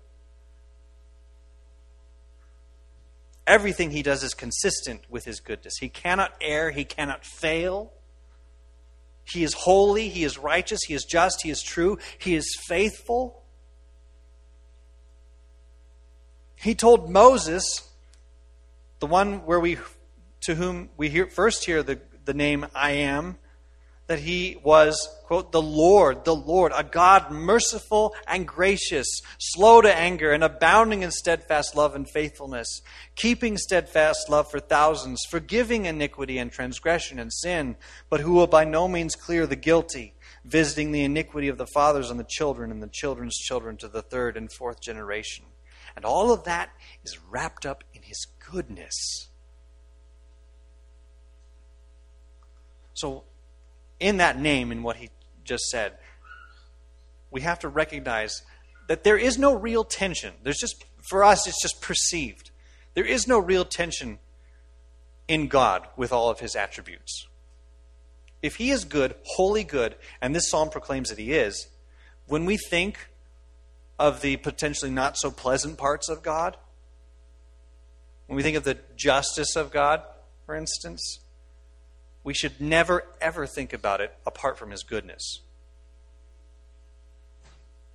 Everything 3.46 3.90
he 3.90 4.02
does 4.02 4.22
is 4.22 4.34
consistent 4.34 5.00
with 5.08 5.24
his 5.24 5.40
goodness. 5.40 5.78
He 5.80 5.88
cannot 5.88 6.34
err, 6.40 6.70
he 6.70 6.84
cannot 6.84 7.24
fail. 7.24 7.92
He 9.30 9.44
is 9.44 9.54
holy, 9.54 10.08
He 10.08 10.24
is 10.24 10.38
righteous, 10.38 10.82
He 10.84 10.94
is 10.94 11.04
just, 11.04 11.42
He 11.42 11.50
is 11.50 11.62
true, 11.62 11.98
He 12.18 12.34
is 12.34 12.56
faithful. 12.66 13.42
He 16.56 16.74
told 16.74 17.10
Moses, 17.10 17.88
the 18.98 19.06
one 19.06 19.44
where 19.46 19.60
we 19.60 19.78
to 20.42 20.54
whom 20.54 20.90
we 20.96 21.08
hear, 21.08 21.26
first 21.26 21.64
hear 21.64 21.82
the, 21.82 22.00
the 22.24 22.34
name 22.34 22.66
I 22.74 22.92
am, 22.92 23.38
that 24.08 24.18
he 24.18 24.56
was, 24.64 25.08
quote, 25.24 25.52
the 25.52 25.62
Lord, 25.62 26.24
the 26.24 26.34
Lord, 26.34 26.72
a 26.74 26.82
God 26.82 27.30
merciful 27.30 28.14
and 28.26 28.48
gracious, 28.48 29.06
slow 29.38 29.82
to 29.82 29.94
anger, 29.94 30.32
and 30.32 30.42
abounding 30.42 31.02
in 31.02 31.10
steadfast 31.10 31.76
love 31.76 31.94
and 31.94 32.08
faithfulness, 32.08 32.80
keeping 33.14 33.58
steadfast 33.58 34.30
love 34.30 34.50
for 34.50 34.60
thousands, 34.60 35.24
forgiving 35.28 35.84
iniquity 35.84 36.38
and 36.38 36.50
transgression 36.50 37.18
and 37.18 37.32
sin, 37.32 37.76
but 38.08 38.20
who 38.20 38.32
will 38.32 38.46
by 38.46 38.64
no 38.64 38.88
means 38.88 39.14
clear 39.14 39.46
the 39.46 39.56
guilty, 39.56 40.14
visiting 40.42 40.90
the 40.90 41.04
iniquity 41.04 41.48
of 41.48 41.58
the 41.58 41.66
fathers 41.66 42.10
on 42.10 42.16
the 42.16 42.24
children 42.24 42.70
and 42.70 42.82
the 42.82 42.88
children's 42.88 43.36
children 43.36 43.76
to 43.76 43.88
the 43.88 44.02
third 44.02 44.38
and 44.38 44.50
fourth 44.50 44.80
generation. 44.80 45.44
And 45.94 46.06
all 46.06 46.32
of 46.32 46.44
that 46.44 46.70
is 47.04 47.18
wrapped 47.28 47.66
up 47.66 47.84
in 47.92 48.02
his 48.02 48.26
goodness. 48.50 49.28
So, 52.94 53.24
in 54.00 54.18
that 54.18 54.38
name, 54.38 54.72
in 54.72 54.82
what 54.82 54.96
he 54.96 55.10
just 55.44 55.64
said, 55.64 55.94
we 57.30 57.40
have 57.42 57.58
to 57.60 57.68
recognize 57.68 58.42
that 58.88 59.04
there 59.04 59.18
is 59.18 59.38
no 59.38 59.54
real 59.54 59.84
tension. 59.84 60.34
There's 60.42 60.58
just, 60.58 60.84
for 61.08 61.22
us, 61.24 61.46
it's 61.46 61.60
just 61.62 61.80
perceived. 61.82 62.50
There 62.94 63.04
is 63.04 63.26
no 63.28 63.38
real 63.38 63.64
tension 63.64 64.18
in 65.26 65.48
God 65.48 65.86
with 65.96 66.12
all 66.12 66.30
of 66.30 66.40
his 66.40 66.56
attributes. 66.56 67.26
If 68.42 68.56
he 68.56 68.70
is 68.70 68.84
good, 68.84 69.14
wholly 69.24 69.64
good, 69.64 69.96
and 70.22 70.34
this 70.34 70.48
psalm 70.48 70.70
proclaims 70.70 71.10
that 71.10 71.18
he 71.18 71.32
is, 71.32 71.68
when 72.26 72.44
we 72.44 72.56
think 72.56 73.08
of 73.98 74.20
the 74.20 74.36
potentially 74.36 74.90
not 74.90 75.16
so 75.16 75.30
pleasant 75.30 75.76
parts 75.76 76.08
of 76.08 76.22
God, 76.22 76.56
when 78.26 78.36
we 78.36 78.42
think 78.42 78.56
of 78.56 78.64
the 78.64 78.78
justice 78.96 79.56
of 79.56 79.70
God, 79.70 80.02
for 80.46 80.54
instance, 80.54 81.20
we 82.24 82.34
should 82.34 82.60
never, 82.60 83.04
ever 83.20 83.46
think 83.46 83.72
about 83.72 84.00
it 84.00 84.14
apart 84.26 84.58
from 84.58 84.70
his 84.70 84.82
goodness. 84.82 85.40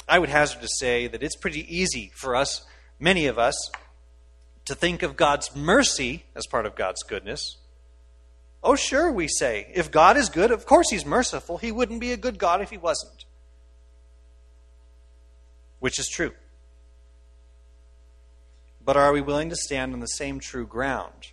I 0.07 0.19
would 0.19 0.29
hazard 0.29 0.61
to 0.61 0.67
say 0.67 1.07
that 1.07 1.23
it's 1.23 1.35
pretty 1.35 1.65
easy 1.73 2.11
for 2.13 2.35
us, 2.35 2.65
many 2.99 3.27
of 3.27 3.39
us, 3.39 3.55
to 4.65 4.75
think 4.75 5.03
of 5.03 5.15
God's 5.15 5.55
mercy 5.55 6.25
as 6.35 6.45
part 6.47 6.65
of 6.65 6.75
God's 6.75 7.03
goodness. 7.03 7.57
Oh, 8.63 8.75
sure, 8.75 9.11
we 9.11 9.27
say. 9.27 9.71
If 9.73 9.91
God 9.91 10.15
is 10.15 10.29
good, 10.29 10.51
of 10.51 10.65
course 10.65 10.89
He's 10.89 11.05
merciful. 11.05 11.57
He 11.57 11.71
wouldn't 11.71 11.99
be 11.99 12.13
a 12.13 12.17
good 12.17 12.37
God 12.37 12.61
if 12.61 12.69
He 12.69 12.77
wasn't. 12.77 13.25
Which 15.79 15.99
is 15.99 16.07
true. 16.07 16.31
But 18.85 18.97
are 18.97 19.11
we 19.11 19.21
willing 19.21 19.49
to 19.49 19.55
stand 19.55 19.93
on 19.93 19.99
the 19.99 20.07
same 20.07 20.39
true 20.39 20.65
ground 20.65 21.31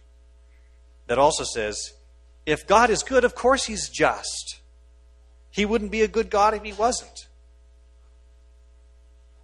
that 1.06 1.18
also 1.18 1.44
says, 1.44 1.92
if 2.50 2.66
God 2.66 2.90
is 2.90 3.02
good, 3.02 3.25
of 3.25 3.35
course 3.35 3.64
He's 3.64 3.88
just. 3.88 4.61
He 5.50 5.64
wouldn't 5.64 5.90
be 5.90 6.02
a 6.02 6.09
good 6.09 6.30
God 6.30 6.54
if 6.54 6.62
He 6.62 6.73
wasn't. 6.73 7.28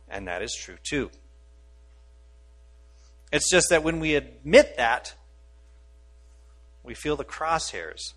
And 0.08 0.28
that 0.28 0.42
is 0.42 0.54
true 0.54 0.76
too. 0.82 1.10
It's 3.32 3.50
just 3.50 3.68
that 3.70 3.82
when 3.82 4.00
we 4.00 4.14
admit 4.14 4.76
that, 4.76 5.14
we 6.82 6.94
feel 6.94 7.16
the 7.16 7.24
crosshairs 7.24 8.12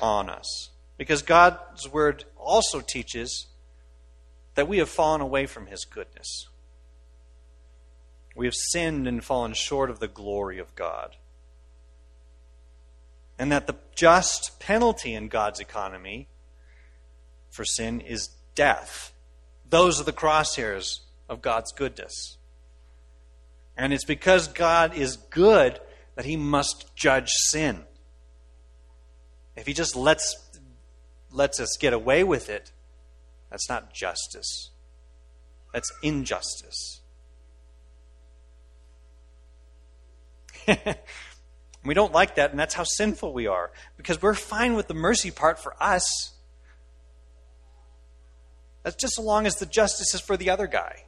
on 0.00 0.28
us. 0.28 0.70
Because 0.98 1.22
God's 1.22 1.88
word 1.88 2.24
also 2.36 2.80
teaches 2.80 3.46
that 4.54 4.68
we 4.68 4.78
have 4.78 4.88
fallen 4.88 5.22
away 5.22 5.46
from 5.46 5.66
his 5.66 5.84
goodness. 5.84 6.46
We 8.36 8.46
have 8.46 8.54
sinned 8.54 9.08
and 9.08 9.24
fallen 9.24 9.54
short 9.54 9.88
of 9.90 9.98
the 9.98 10.08
glory 10.08 10.58
of 10.58 10.74
God. 10.74 11.16
And 13.40 13.50
that 13.52 13.66
the 13.66 13.76
just 13.94 14.60
penalty 14.60 15.14
in 15.14 15.28
God's 15.28 15.60
economy 15.60 16.28
for 17.48 17.64
sin 17.64 18.02
is 18.02 18.28
death. 18.54 19.14
Those 19.66 19.98
are 19.98 20.04
the 20.04 20.12
crosshairs 20.12 20.98
of 21.26 21.40
God's 21.40 21.72
goodness. 21.72 22.36
And 23.78 23.94
it's 23.94 24.04
because 24.04 24.46
God 24.46 24.94
is 24.94 25.16
good 25.16 25.80
that 26.16 26.26
he 26.26 26.36
must 26.36 26.94
judge 26.94 27.30
sin. 27.30 27.84
If 29.56 29.66
he 29.66 29.72
just 29.72 29.96
lets, 29.96 30.36
lets 31.32 31.58
us 31.60 31.78
get 31.80 31.94
away 31.94 32.22
with 32.22 32.50
it, 32.50 32.72
that's 33.48 33.70
not 33.70 33.94
justice. 33.94 34.68
That's 35.72 35.90
injustice. 36.02 37.00
we 41.84 41.94
don't 41.94 42.12
like 42.12 42.34
that, 42.34 42.50
and 42.50 42.60
that's 42.60 42.74
how 42.74 42.84
sinful 42.84 43.32
we 43.32 43.46
are. 43.46 43.70
Because 43.96 44.20
we're 44.20 44.34
fine 44.34 44.74
with 44.74 44.86
the 44.86 44.94
mercy 44.94 45.30
part 45.30 45.58
for 45.58 45.74
us. 45.82 46.32
That's 48.82 48.96
just 48.96 49.14
so 49.14 49.22
long 49.22 49.46
as 49.46 49.56
the 49.56 49.66
justice 49.66 50.14
is 50.14 50.20
for 50.20 50.36
the 50.36 50.50
other 50.50 50.66
guy. 50.66 51.04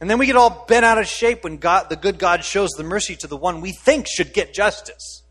And 0.00 0.08
then 0.08 0.18
we 0.18 0.26
get 0.26 0.36
all 0.36 0.64
bent 0.68 0.84
out 0.84 0.98
of 0.98 1.06
shape 1.06 1.42
when 1.42 1.56
God, 1.56 1.88
the 1.88 1.96
good 1.96 2.18
God 2.18 2.44
shows 2.44 2.70
the 2.70 2.84
mercy 2.84 3.16
to 3.16 3.26
the 3.26 3.36
one 3.36 3.60
we 3.60 3.72
think 3.72 4.06
should 4.06 4.32
get 4.32 4.54
justice. 4.54 5.22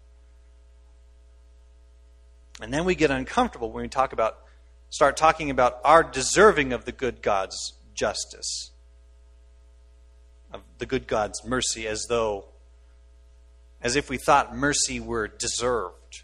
And 2.59 2.73
then 2.73 2.85
we 2.85 2.95
get 2.95 3.11
uncomfortable 3.11 3.71
when 3.71 3.83
we 3.83 3.87
talk 3.87 4.11
about, 4.11 4.39
start 4.89 5.15
talking 5.15 5.49
about 5.49 5.79
our 5.85 6.03
deserving 6.03 6.73
of 6.73 6.85
the 6.85 6.91
good 6.91 7.21
God's 7.21 7.73
justice, 7.93 8.71
of 10.51 10.61
the 10.79 10.85
good 10.85 11.07
God's 11.07 11.45
mercy, 11.45 11.87
as 11.87 12.07
though, 12.09 12.45
as 13.81 13.95
if 13.95 14.09
we 14.09 14.17
thought 14.17 14.55
mercy 14.55 14.99
were 14.99 15.27
deserved. 15.27 16.23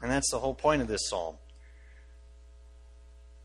And 0.00 0.10
that's 0.10 0.30
the 0.30 0.38
whole 0.38 0.54
point 0.54 0.82
of 0.82 0.88
this 0.88 1.08
psalm. 1.08 1.36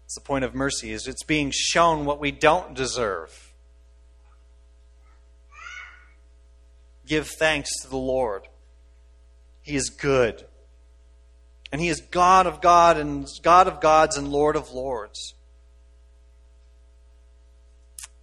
It's 0.05 0.15
the 0.15 0.21
point 0.21 0.43
of 0.43 0.55
mercy 0.55 0.91
is 0.91 1.07
it's 1.07 1.23
being 1.23 1.51
shown 1.53 2.03
what 2.03 2.19
we 2.19 2.31
don't 2.31 2.73
deserve. 2.73 3.53
Give 7.05 7.27
thanks 7.27 7.69
to 7.81 7.89
the 7.89 7.97
Lord. 7.97 8.47
He 9.61 9.75
is 9.75 9.89
good. 9.89 10.45
And 11.71 11.79
he 11.79 11.87
is 11.87 12.01
God 12.01 12.47
of 12.47 12.59
God 12.59 12.97
and 12.97 13.27
God 13.43 13.67
of 13.67 13.79
gods 13.79 14.17
and 14.17 14.29
Lord 14.29 14.55
of 14.55 14.71
lords. 14.71 15.35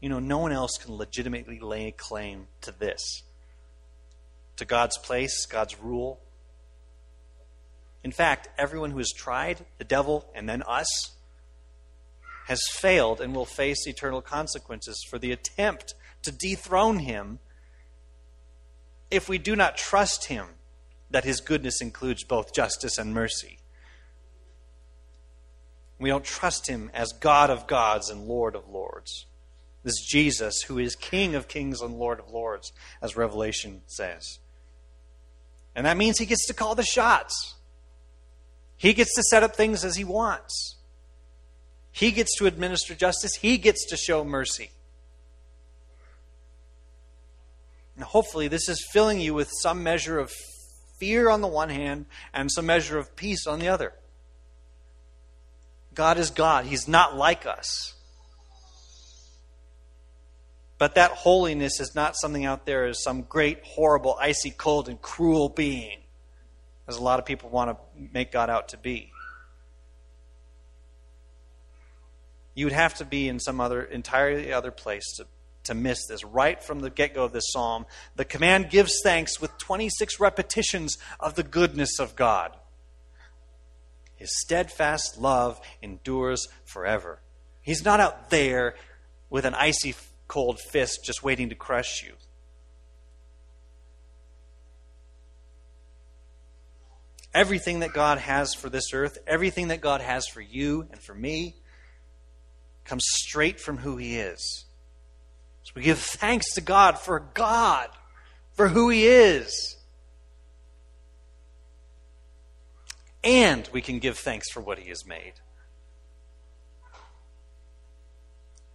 You 0.01 0.09
know, 0.09 0.19
no 0.19 0.39
one 0.39 0.53
else 0.53 0.79
can 0.79 0.95
legitimately 0.95 1.59
lay 1.61 1.91
claim 1.91 2.49
to 2.61 2.73
this. 2.73 3.23
To 4.57 4.65
God's 4.65 4.99
place, 4.99 5.47
God's 5.47 5.79
rule. 5.81 6.21
In 8.05 8.13
fact, 8.13 8.49
everyone 8.59 8.91
who 8.91 8.99
has 8.99 9.13
tried, 9.13 9.65
the 9.79 9.85
devil 9.85 10.31
and 10.35 10.49
then 10.49 10.63
us, 10.63 11.17
has 12.47 12.61
failed 12.71 13.21
and 13.21 13.35
will 13.35 13.45
face 13.45 13.87
eternal 13.87 14.23
consequences 14.23 15.05
for 15.09 15.19
the 15.19 15.33
attempt 15.33 15.95
to 16.23 16.31
dethrone 16.31 17.01
him 17.01 17.41
if 19.11 19.29
we 19.29 19.39
do 19.39 19.57
not 19.57 19.77
trust 19.77 20.27
him 20.27 20.47
that 21.11 21.25
his 21.25 21.41
goodness 21.41 21.81
includes 21.81 22.25
both 22.25 22.53
justice 22.53 22.99
and 22.99 23.15
mercy. 23.15 23.59
We 25.99 26.11
don't 26.11 26.25
trust 26.25 26.69
him 26.69 26.91
as 26.93 27.13
God 27.13 27.51
of 27.51 27.67
gods 27.67 28.11
and 28.11 28.27
Lord 28.27 28.55
of 28.55 28.69
lords. 28.69 29.27
This 29.87 30.01
Jesus, 30.01 30.63
who 30.63 30.81
is 30.81 30.97
King 30.97 31.37
of 31.37 31.47
kings 31.47 31.81
and 31.81 31.95
Lord 31.95 32.19
of 32.19 32.29
lords, 32.29 32.73
as 33.01 33.17
Revelation 33.17 33.83
says. 33.87 34.41
And 35.77 35.87
that 35.87 35.97
means 35.97 36.19
he 36.19 36.27
gets 36.27 36.45
to 36.49 36.55
call 36.55 36.75
the 36.75 36.83
shots. 36.83 37.55
He 38.77 38.95
gets 38.95 39.15
to 39.15 39.23
set 39.23 39.45
up 39.45 39.55
things 39.55 39.85
as 39.85 39.95
he 39.95 40.03
wants. 40.03 40.75
He 41.93 42.11
gets 42.11 42.37
to 42.39 42.47
administer 42.47 42.97
justice, 42.97 43.37
He 43.37 43.59
gets 43.59 43.87
to 43.87 43.97
show 43.97 44.25
mercy. 44.25 44.73
And 47.95 48.05
hopefully, 48.05 48.49
this 48.49 48.69
is 48.69 48.85
filling 48.93 49.21
you 49.21 49.35
with 49.35 49.53
some 49.63 49.85
measure 49.85 50.19
of 50.19 50.33
fear 50.99 51.31
on 51.31 51.43
the 51.43 51.47
one 51.47 51.69
hand 51.69 52.07
and 52.35 52.51
some 52.51 52.67
measure 52.67 52.99
of 52.99 53.15
peace 53.15 53.47
on 53.47 53.61
the 53.61 53.69
other. 53.69 53.93
God 55.95 56.19
is 56.19 56.31
God, 56.31 56.65
He's 56.65 56.89
not 56.89 57.17
like 57.17 57.47
us. 57.47 57.96
But 60.79 60.97
that 60.97 61.13
holiness 61.13 61.81
is 61.81 61.95
not 61.95 62.17
something 62.17 62.45
out 62.45 62.67
there 62.67 62.85
as 62.85 63.03
some 63.03 63.23
great, 63.23 63.65
horrible, 63.65 64.17
icy 64.21 64.51
cold, 64.51 64.89
and 64.89 65.01
cruel 65.01 65.49
being, 65.49 65.99
as 66.87 66.97
a 66.97 67.03
lot 67.03 67.19
of 67.19 67.25
people 67.25 67.49
want 67.49 67.71
to 67.71 68.09
make 68.13 68.31
God 68.31 68.51
out 68.51 68.69
to 68.69 68.77
be. 68.77 69.13
you 72.57 72.65
would 72.65 72.73
have 72.73 72.95
to 72.95 73.05
be 73.05 73.29
in 73.29 73.39
some 73.39 73.61
other 73.61 73.83
entirely 73.83 74.53
other 74.53 74.73
place 74.73 75.05
to, 75.19 75.27
to 75.65 75.75
miss 75.75 76.07
this. 76.09 76.25
Right 76.25 76.61
from 76.61 76.81
the 76.81 76.91
get 76.91 77.15
go 77.15 77.25
of 77.25 77.33
this 77.33 77.53
psalm, 77.53 77.87
the 78.17 78.25
command 78.25 78.71
gives 78.71 78.99
thanks 79.05 79.41
with 79.41 79.57
26 79.59 80.19
repetitions 80.19 80.97
of 81.21 81.35
the 81.35 81.43
goodness 81.45 82.01
of 82.01 82.17
God. 82.17 82.57
His 84.17 84.41
steadfast 84.41 85.19
love 85.19 85.61
endures 85.83 86.49
forever. 86.65 87.21
He's 87.61 87.85
not 87.85 88.01
out 88.01 88.31
there 88.31 88.75
with 89.29 89.45
an 89.45 89.55
icy 89.55 89.95
cold 90.29 90.59
fist 90.59 91.01
just 91.05 91.23
waiting 91.23 91.49
to 91.51 91.55
crush 91.55 92.03
you. 92.05 92.13
Everything 97.35 97.81
that 97.81 97.93
God 97.93 98.19
has 98.19 98.55
for 98.55 98.71
this 98.71 98.95
earth, 98.95 99.19
everything 99.27 99.69
that 99.69 99.81
God 99.81 100.01
has 100.01 100.27
for 100.27 100.41
you 100.41 100.87
and 100.91 101.01
for 101.01 101.15
me, 101.15 101.57
comes 102.85 103.05
straight 103.07 103.61
from 103.61 103.79
who 103.79 103.97
He 103.97 104.17
is. 104.17 104.65
So 105.65 105.73
we 105.75 105.83
give 105.83 105.99
thanks 105.99 106.55
to 106.55 106.61
God 106.61 106.99
for 106.99 107.21
God, 107.35 107.89
for 108.55 108.69
who 108.69 108.89
He 108.89 109.07
is. 109.07 109.77
and 113.27 113.69
we 113.73 113.83
can 113.83 113.99
give 113.99 114.17
thanks 114.17 114.51
for 114.53 114.61
what 114.61 114.79
he 114.79 114.89
has 114.89 115.05
made. 115.05 115.33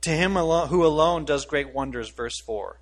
To 0.01 0.09
him 0.09 0.35
alone, 0.35 0.69
who 0.69 0.85
alone 0.85 1.25
does 1.25 1.45
great 1.45 1.73
wonders, 1.73 2.09
verse 2.09 2.39
4. 2.45 2.79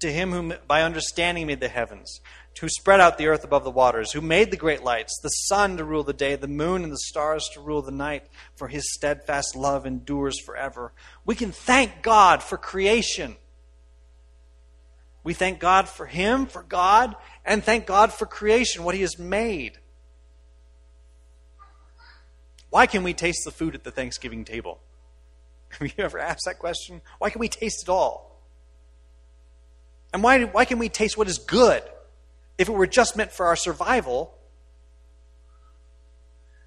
To 0.00 0.12
him 0.12 0.32
who 0.32 0.54
by 0.66 0.82
understanding 0.82 1.46
made 1.46 1.60
the 1.60 1.68
heavens, 1.68 2.20
who 2.60 2.68
spread 2.68 3.00
out 3.00 3.18
the 3.18 3.26
earth 3.26 3.44
above 3.44 3.64
the 3.64 3.70
waters, 3.70 4.12
who 4.12 4.20
made 4.20 4.50
the 4.50 4.56
great 4.56 4.82
lights, 4.82 5.18
the 5.22 5.28
sun 5.28 5.76
to 5.76 5.84
rule 5.84 6.04
the 6.04 6.12
day, 6.12 6.36
the 6.36 6.48
moon 6.48 6.82
and 6.82 6.92
the 6.92 6.98
stars 6.98 7.48
to 7.52 7.60
rule 7.60 7.82
the 7.82 7.90
night, 7.90 8.26
for 8.56 8.68
his 8.68 8.92
steadfast 8.94 9.54
love 9.54 9.86
endures 9.86 10.40
forever. 10.40 10.92
We 11.24 11.34
can 11.34 11.52
thank 11.52 12.02
God 12.02 12.42
for 12.42 12.56
creation. 12.56 13.36
We 15.22 15.34
thank 15.34 15.58
God 15.58 15.88
for 15.88 16.06
him, 16.06 16.46
for 16.46 16.62
God, 16.62 17.16
and 17.44 17.64
thank 17.64 17.86
God 17.86 18.12
for 18.12 18.26
creation, 18.26 18.84
what 18.84 18.94
he 18.94 19.00
has 19.00 19.18
made. 19.18 19.78
Why 22.70 22.86
can 22.86 23.04
we 23.04 23.14
taste 23.14 23.42
the 23.44 23.50
food 23.50 23.74
at 23.74 23.84
the 23.84 23.90
Thanksgiving 23.90 24.44
table? 24.44 24.80
Have 25.78 25.88
you 25.88 26.04
ever 26.04 26.18
asked 26.18 26.42
that 26.46 26.58
question? 26.58 27.00
Why 27.18 27.30
can 27.30 27.40
we 27.40 27.48
taste 27.48 27.82
it 27.82 27.88
all? 27.88 28.40
And 30.12 30.22
why, 30.22 30.44
why 30.44 30.64
can 30.64 30.78
we 30.78 30.88
taste 30.88 31.18
what 31.18 31.28
is 31.28 31.38
good? 31.38 31.82
If 32.56 32.68
it 32.68 32.72
were 32.72 32.86
just 32.86 33.16
meant 33.16 33.32
for 33.32 33.46
our 33.46 33.56
survival, 33.56 34.32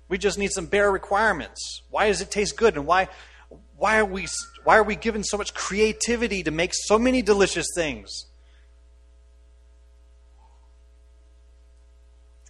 we 0.10 0.18
just 0.18 0.38
need 0.38 0.52
some 0.52 0.66
bare 0.66 0.92
requirements. 0.92 1.82
Why 1.90 2.08
does 2.08 2.20
it 2.20 2.30
taste 2.30 2.58
good? 2.58 2.76
And 2.76 2.86
why, 2.86 3.08
why, 3.78 4.00
are 4.00 4.06
we, 4.06 4.28
why 4.66 4.78
are 4.78 4.84
we 4.84 4.96
given 4.96 5.24
so 5.24 5.38
much 5.38 5.54
creativity 5.54 6.44
to 6.44 6.52
make 6.52 6.72
so 6.74 7.00
many 7.00 7.22
delicious 7.22 7.68
things? 7.74 8.26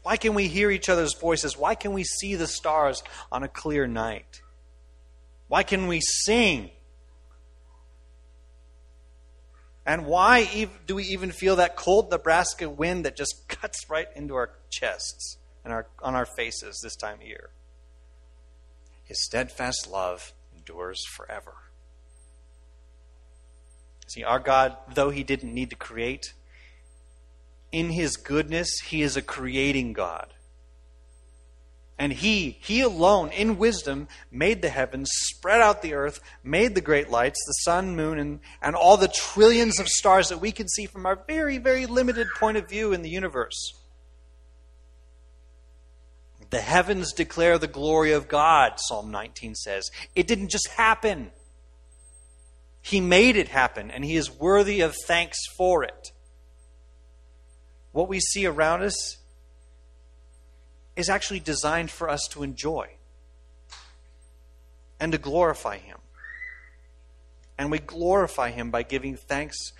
Why 0.01 0.17
can 0.17 0.33
we 0.33 0.47
hear 0.47 0.71
each 0.71 0.89
other's 0.89 1.13
voices? 1.13 1.57
Why 1.57 1.75
can 1.75 1.93
we 1.93 2.03
see 2.03 2.35
the 2.35 2.47
stars 2.47 3.03
on 3.31 3.43
a 3.43 3.47
clear 3.47 3.85
night? 3.85 4.41
Why 5.47 5.63
can 5.63 5.87
we 5.87 6.01
sing? 6.01 6.71
And 9.85 10.05
why 10.05 10.67
do 10.85 10.95
we 10.95 11.05
even 11.05 11.31
feel 11.31 11.55
that 11.55 11.77
cold 11.77 12.11
Nebraska 12.11 12.69
wind 12.69 13.05
that 13.05 13.15
just 13.15 13.47
cuts 13.47 13.89
right 13.89 14.07
into 14.15 14.35
our 14.35 14.51
chests 14.69 15.37
and 15.63 15.73
our, 15.73 15.87
on 16.03 16.13
our 16.13 16.25
faces 16.25 16.81
this 16.83 16.95
time 16.95 17.21
of 17.21 17.27
year? 17.27 17.49
His 19.05 19.23
steadfast 19.23 19.87
love 19.89 20.33
endures 20.55 21.01
forever. 21.05 21.53
See, 24.07 24.25
our 24.25 24.39
God, 24.39 24.75
though 24.93 25.09
He 25.09 25.23
didn't 25.23 25.53
need 25.53 25.69
to 25.69 25.77
create, 25.77 26.33
in 27.71 27.91
His 27.91 28.17
goodness, 28.17 28.69
He 28.87 29.01
is 29.01 29.15
a 29.15 29.21
creating 29.21 29.93
God. 29.93 30.33
And 31.99 32.13
he, 32.13 32.57
he 32.61 32.81
alone, 32.81 33.29
in 33.29 33.57
wisdom, 33.57 34.07
made 34.31 34.61
the 34.61 34.69
heavens, 34.69 35.09
spread 35.11 35.61
out 35.61 35.81
the 35.81 35.95
earth, 35.95 36.19
made 36.43 36.75
the 36.75 36.81
great 36.81 37.09
lights, 37.09 37.43
the 37.47 37.53
sun, 37.63 37.95
moon, 37.95 38.19
and, 38.19 38.39
and 38.61 38.75
all 38.75 38.97
the 38.97 39.07
trillions 39.07 39.79
of 39.79 39.87
stars 39.87 40.29
that 40.29 40.39
we 40.39 40.51
can 40.51 40.67
see 40.67 40.85
from 40.85 41.07
our 41.07 41.19
very, 41.27 41.57
very 41.57 41.87
limited 41.87 42.27
point 42.37 42.57
of 42.57 42.69
view 42.69 42.93
in 42.93 43.01
the 43.01 43.09
universe. 43.09 43.73
The 46.51 46.61
heavens 46.61 47.13
declare 47.13 47.57
the 47.57 47.67
glory 47.67 48.11
of 48.11 48.27
God, 48.27 48.73
Psalm 48.77 49.09
19 49.09 49.55
says. 49.55 49.89
It 50.15 50.27
didn't 50.27 50.51
just 50.51 50.69
happen, 50.69 51.31
He 52.81 53.01
made 53.01 53.35
it 53.35 53.49
happen, 53.49 53.89
and 53.89 54.05
He 54.05 54.15
is 54.15 54.31
worthy 54.31 54.81
of 54.81 54.95
thanks 55.07 55.39
for 55.57 55.83
it. 55.83 56.11
What 57.91 58.07
we 58.07 58.19
see 58.19 58.45
around 58.45 58.83
us 58.83 59.17
is 60.97 61.09
actually 61.09 61.39
designed 61.39 61.91
for 61.91 62.09
us 62.09 62.27
to 62.31 62.43
enjoy 62.43 62.89
and 64.99 65.11
to 65.11 65.17
glorify 65.17 65.77
Him. 65.77 65.99
And 67.57 67.71
we 67.71 67.79
glorify 67.79 68.49
Him 68.49 68.71
by 68.71 68.83
giving 68.83 69.15
thanks 69.15 69.71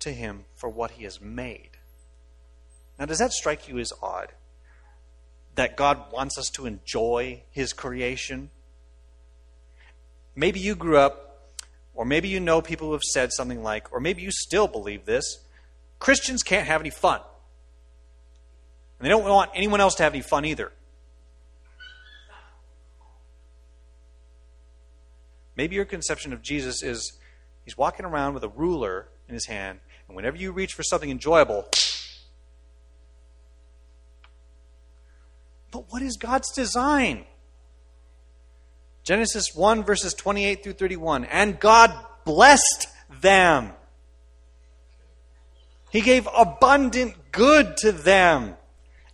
to 0.00 0.10
Him 0.10 0.46
for 0.56 0.68
what 0.68 0.92
He 0.92 1.04
has 1.04 1.20
made. 1.20 1.70
Now, 2.98 3.04
does 3.04 3.18
that 3.18 3.32
strike 3.32 3.68
you 3.68 3.78
as 3.78 3.92
odd? 4.02 4.32
That 5.54 5.76
God 5.76 6.12
wants 6.12 6.38
us 6.38 6.48
to 6.50 6.66
enjoy 6.66 7.42
His 7.50 7.72
creation? 7.72 8.50
Maybe 10.34 10.60
you 10.60 10.74
grew 10.74 10.96
up, 10.96 11.50
or 11.94 12.04
maybe 12.04 12.28
you 12.28 12.40
know 12.40 12.62
people 12.62 12.86
who 12.86 12.92
have 12.94 13.02
said 13.02 13.32
something 13.32 13.62
like, 13.62 13.92
or 13.92 14.00
maybe 14.00 14.22
you 14.22 14.30
still 14.30 14.66
believe 14.66 15.04
this 15.04 15.44
Christians 15.98 16.42
can't 16.42 16.66
have 16.66 16.80
any 16.80 16.90
fun. 16.90 17.20
And 18.98 19.06
they 19.06 19.08
don't 19.08 19.24
want 19.24 19.50
anyone 19.54 19.80
else 19.80 19.94
to 19.96 20.02
have 20.02 20.12
any 20.12 20.22
fun 20.22 20.44
either. 20.44 20.72
Maybe 25.56 25.74
your 25.74 25.84
conception 25.84 26.32
of 26.32 26.42
Jesus 26.42 26.82
is 26.82 27.12
he's 27.64 27.76
walking 27.76 28.06
around 28.06 28.34
with 28.34 28.44
a 28.44 28.48
ruler 28.48 29.08
in 29.28 29.34
his 29.34 29.46
hand, 29.46 29.80
and 30.06 30.16
whenever 30.16 30.36
you 30.36 30.52
reach 30.52 30.72
for 30.72 30.82
something 30.82 31.10
enjoyable, 31.10 31.66
but 35.70 35.90
what 35.90 36.00
is 36.00 36.16
God's 36.16 36.50
design? 36.52 37.24
Genesis 39.02 39.54
1, 39.54 39.84
verses 39.84 40.12
28 40.14 40.62
through 40.62 40.74
31. 40.74 41.24
And 41.24 41.58
God 41.58 41.94
blessed 42.24 42.88
them. 43.22 43.72
He 45.90 46.02
gave 46.02 46.28
abundant 46.36 47.14
good 47.32 47.76
to 47.78 47.90
them. 47.90 48.56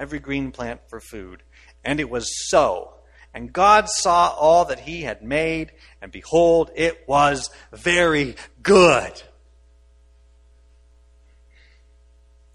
every 0.00 0.18
green 0.18 0.50
plant 0.50 0.80
for 0.88 0.98
food. 0.98 1.42
And 1.84 2.00
it 2.00 2.10
was 2.10 2.28
so. 2.48 2.94
And 3.32 3.52
God 3.52 3.88
saw 3.88 4.34
all 4.36 4.64
that 4.64 4.80
he 4.80 5.02
had 5.02 5.22
made, 5.22 5.70
and 6.02 6.10
behold, 6.10 6.70
it 6.74 7.04
was 7.06 7.50
very 7.72 8.34
good. 8.62 9.22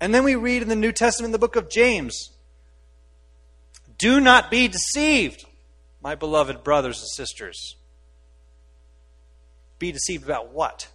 And 0.01 0.13
then 0.13 0.25
we 0.25 0.35
read 0.35 0.61
in 0.61 0.67
the 0.67 0.75
New 0.75 0.91
Testament, 0.91 1.31
the 1.31 1.39
book 1.39 1.55
of 1.55 1.69
James 1.69 2.31
Do 3.97 4.19
not 4.19 4.51
be 4.51 4.67
deceived, 4.67 5.45
my 6.01 6.15
beloved 6.15 6.63
brothers 6.63 6.99
and 6.99 7.09
sisters. 7.09 7.77
Be 9.79 9.91
deceived 9.91 10.25
about 10.25 10.51
what? 10.51 10.89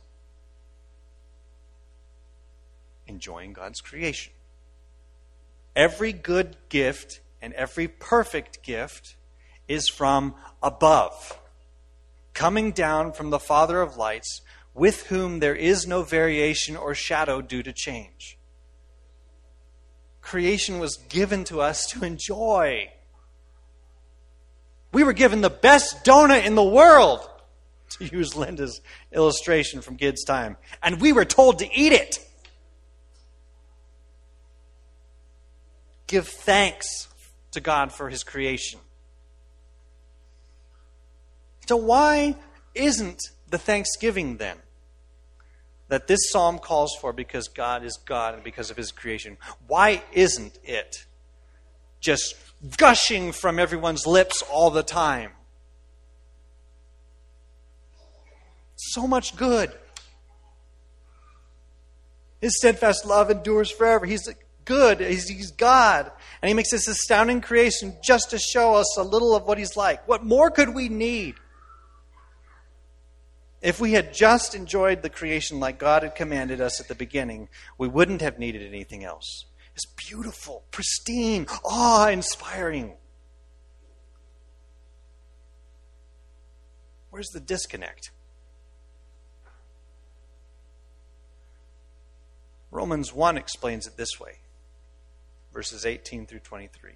Enjoying 3.06 3.52
God's 3.52 3.80
creation. 3.80 4.32
Every 5.76 6.12
good 6.12 6.56
gift 6.68 7.20
and 7.40 7.52
every 7.54 7.88
perfect 7.88 8.62
gift 8.62 9.16
is 9.68 9.88
from 9.88 10.34
above, 10.62 11.38
coming 12.34 12.72
down 12.72 13.12
from 13.12 13.30
the 13.30 13.38
Father 13.38 13.80
of 13.80 13.96
lights, 13.96 14.42
with 14.74 15.06
whom 15.06 15.40
there 15.40 15.54
is 15.54 15.86
no 15.86 16.02
variation 16.02 16.76
or 16.76 16.94
shadow 16.94 17.40
due 17.40 17.62
to 17.62 17.72
change. 17.72 18.38
Creation 20.20 20.78
was 20.78 20.96
given 21.08 21.44
to 21.44 21.60
us 21.60 21.86
to 21.86 22.04
enjoy. 22.04 22.90
We 24.92 25.04
were 25.04 25.12
given 25.12 25.40
the 25.40 25.50
best 25.50 26.04
donut 26.04 26.44
in 26.44 26.54
the 26.56 26.64
world, 26.64 27.28
to 27.90 28.04
use 28.04 28.36
Linda's 28.36 28.80
illustration 29.12 29.80
from 29.80 29.96
kids' 29.96 30.24
time, 30.24 30.56
and 30.82 31.00
we 31.00 31.12
were 31.12 31.24
told 31.24 31.58
to 31.60 31.72
eat 31.72 31.92
it. 31.92 32.18
Give 36.10 36.26
thanks 36.26 37.06
to 37.52 37.60
God 37.60 37.92
for 37.92 38.10
his 38.10 38.24
creation. 38.24 38.80
So, 41.68 41.76
why 41.76 42.34
isn't 42.74 43.22
the 43.48 43.58
thanksgiving 43.58 44.38
then 44.38 44.56
that 45.86 46.08
this 46.08 46.18
psalm 46.30 46.58
calls 46.58 46.96
for 47.00 47.12
because 47.12 47.46
God 47.46 47.84
is 47.84 47.96
God 48.04 48.34
and 48.34 48.42
because 48.42 48.72
of 48.72 48.76
his 48.76 48.90
creation? 48.90 49.36
Why 49.68 50.02
isn't 50.12 50.58
it 50.64 51.04
just 52.00 52.34
gushing 52.76 53.30
from 53.30 53.60
everyone's 53.60 54.04
lips 54.04 54.42
all 54.50 54.70
the 54.70 54.82
time? 54.82 55.30
So 58.74 59.06
much 59.06 59.36
good. 59.36 59.70
His 62.40 62.56
steadfast 62.56 63.06
love 63.06 63.30
endures 63.30 63.70
forever. 63.70 64.06
He's 64.06 64.28
good. 64.64 65.00
He's, 65.00 65.28
he's 65.28 65.50
God. 65.50 66.10
And 66.42 66.48
He 66.48 66.54
makes 66.54 66.70
this 66.70 66.88
astounding 66.88 67.40
creation 67.40 67.96
just 68.02 68.30
to 68.30 68.38
show 68.38 68.74
us 68.74 68.96
a 68.96 69.02
little 69.02 69.34
of 69.34 69.44
what 69.44 69.58
He's 69.58 69.76
like. 69.76 70.06
What 70.08 70.24
more 70.24 70.50
could 70.50 70.74
we 70.74 70.88
need? 70.88 71.34
If 73.62 73.78
we 73.78 73.92
had 73.92 74.14
just 74.14 74.54
enjoyed 74.54 75.02
the 75.02 75.10
creation 75.10 75.60
like 75.60 75.78
God 75.78 76.02
had 76.02 76.14
commanded 76.14 76.60
us 76.60 76.80
at 76.80 76.88
the 76.88 76.94
beginning, 76.94 77.48
we 77.76 77.88
wouldn't 77.88 78.22
have 78.22 78.38
needed 78.38 78.66
anything 78.66 79.04
else. 79.04 79.44
It's 79.74 79.86
beautiful, 80.08 80.64
pristine, 80.70 81.46
awe 81.64 82.08
inspiring. 82.08 82.94
Where's 87.10 87.28
the 87.28 87.40
disconnect? 87.40 88.10
Romans 92.70 93.12
1 93.12 93.36
explains 93.36 93.86
it 93.86 93.96
this 93.96 94.18
way 94.20 94.38
verses 95.52 95.84
18 95.84 96.26
through 96.26 96.40
23. 96.40 96.92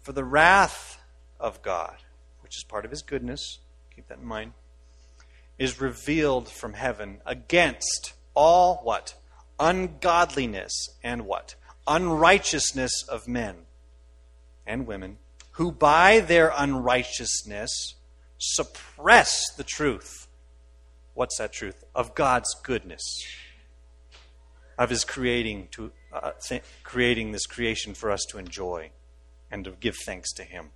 For 0.00 0.12
the 0.12 0.24
wrath 0.24 1.00
of 1.38 1.62
God, 1.62 1.96
which 2.40 2.56
is 2.56 2.64
part 2.64 2.84
of 2.84 2.90
his 2.90 3.02
goodness, 3.02 3.60
keep 3.94 4.08
that 4.08 4.18
in 4.18 4.26
mind, 4.26 4.52
is 5.58 5.80
revealed 5.80 6.48
from 6.48 6.72
heaven 6.72 7.20
against 7.24 8.14
all 8.34 8.80
what? 8.82 9.14
Ungodliness 9.60 10.90
and 11.02 11.26
what? 11.26 11.54
Unrighteousness 11.86 13.04
of 13.08 13.28
men 13.28 13.56
and 14.66 14.86
women 14.86 15.18
who 15.52 15.70
by 15.70 16.20
their 16.20 16.52
unrighteousness 16.56 17.94
suppress 18.38 19.52
the 19.56 19.64
truth. 19.64 20.26
What's 21.14 21.38
that 21.38 21.52
truth? 21.52 21.84
Of 21.94 22.14
God's 22.14 22.54
goodness, 22.62 23.02
of 24.78 24.90
His 24.90 25.04
creating 25.04 25.68
to 25.72 25.92
uh, 26.12 26.32
th- 26.46 26.62
creating 26.82 27.32
this 27.32 27.46
creation 27.46 27.94
for 27.94 28.10
us 28.10 28.24
to 28.30 28.38
enjoy 28.38 28.90
and 29.50 29.64
to 29.64 29.72
give 29.72 29.96
thanks 29.96 30.32
to 30.34 30.44
Him. 30.44 30.70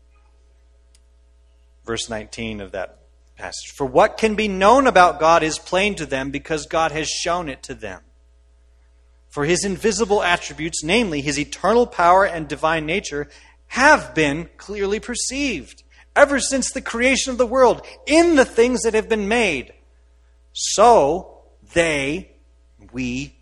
Verse 1.84 2.08
19 2.08 2.60
of 2.60 2.72
that 2.72 2.98
passage. 3.36 3.72
For 3.76 3.86
what 3.86 4.18
can 4.18 4.34
be 4.34 4.48
known 4.48 4.86
about 4.86 5.20
God 5.20 5.42
is 5.42 5.58
plain 5.58 5.94
to 5.96 6.06
them 6.06 6.30
because 6.30 6.66
God 6.66 6.92
has 6.92 7.08
shown 7.08 7.48
it 7.48 7.62
to 7.64 7.74
them. 7.74 8.00
For 9.28 9.44
his 9.44 9.64
invisible 9.64 10.22
attributes, 10.22 10.82
namely 10.82 11.20
his 11.20 11.38
eternal 11.38 11.86
power 11.86 12.24
and 12.24 12.48
divine 12.48 12.86
nature, 12.86 13.28
have 13.68 14.14
been 14.14 14.48
clearly 14.56 14.98
perceived 14.98 15.82
ever 16.14 16.40
since 16.40 16.72
the 16.72 16.80
creation 16.80 17.30
of 17.30 17.38
the 17.38 17.46
world 17.46 17.82
in 18.06 18.36
the 18.36 18.44
things 18.44 18.82
that 18.82 18.94
have 18.94 19.08
been 19.08 19.28
made. 19.28 19.74
So 20.52 21.42
they, 21.74 22.30
we, 22.92 23.35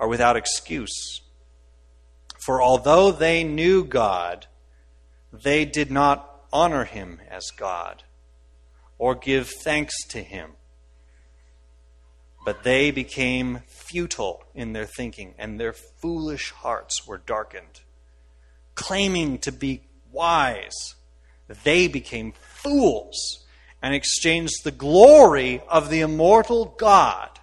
are 0.00 0.08
without 0.08 0.36
excuse. 0.36 1.20
For 2.44 2.60
although 2.60 3.12
they 3.12 3.44
knew 3.44 3.84
God, 3.84 4.46
they 5.32 5.64
did 5.64 5.92
not 5.92 6.46
honor 6.52 6.84
him 6.84 7.20
as 7.30 7.52
God 7.56 8.02
or 8.98 9.14
give 9.14 9.48
thanks 9.48 9.94
to 10.08 10.20
him. 10.20 10.52
But 12.44 12.64
they 12.64 12.90
became 12.90 13.60
futile 13.68 14.42
in 14.56 14.72
their 14.72 14.86
thinking, 14.86 15.34
and 15.38 15.60
their 15.60 15.72
foolish 15.74 16.50
hearts 16.50 17.06
were 17.06 17.18
darkened 17.18 17.82
claiming 18.80 19.38
to 19.38 19.52
be 19.52 19.82
wise, 20.10 20.94
they 21.64 21.86
became 21.86 22.32
fools 22.32 23.44
and 23.82 23.94
exchanged 23.94 24.64
the 24.64 24.70
glory 24.70 25.62
of 25.68 25.90
the 25.90 26.00
immortal 26.00 26.74
God 26.78 27.39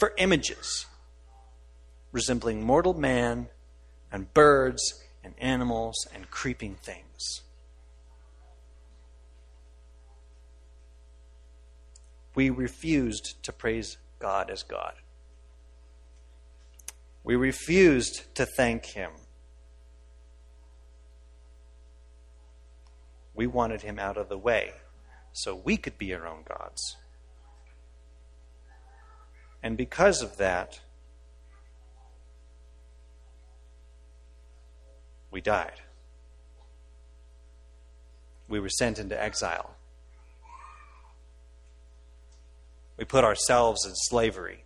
for 0.00 0.14
images 0.16 0.86
resembling 2.10 2.64
mortal 2.64 2.94
man 2.94 3.48
and 4.10 4.32
birds 4.34 5.04
and 5.22 5.34
animals 5.38 5.94
and 6.12 6.30
creeping 6.30 6.74
things. 6.74 7.42
We 12.34 12.48
refused 12.50 13.42
to 13.42 13.52
praise 13.52 13.98
God 14.18 14.50
as 14.50 14.62
God. 14.62 14.94
We 17.22 17.36
refused 17.36 18.34
to 18.36 18.46
thank 18.46 18.86
him. 18.86 19.10
We 23.34 23.46
wanted 23.46 23.82
him 23.82 23.98
out 23.98 24.16
of 24.16 24.28
the 24.28 24.38
way 24.38 24.72
so 25.32 25.54
we 25.54 25.76
could 25.76 25.98
be 25.98 26.14
our 26.14 26.26
own 26.26 26.42
gods. 26.48 26.96
And 29.62 29.76
because 29.76 30.22
of 30.22 30.36
that, 30.38 30.80
we 35.30 35.40
died. 35.40 35.80
We 38.48 38.58
were 38.58 38.68
sent 38.68 38.98
into 38.98 39.20
exile. 39.20 39.74
We 42.96 43.04
put 43.04 43.24
ourselves 43.24 43.86
in 43.86 43.92
slavery. 43.94 44.64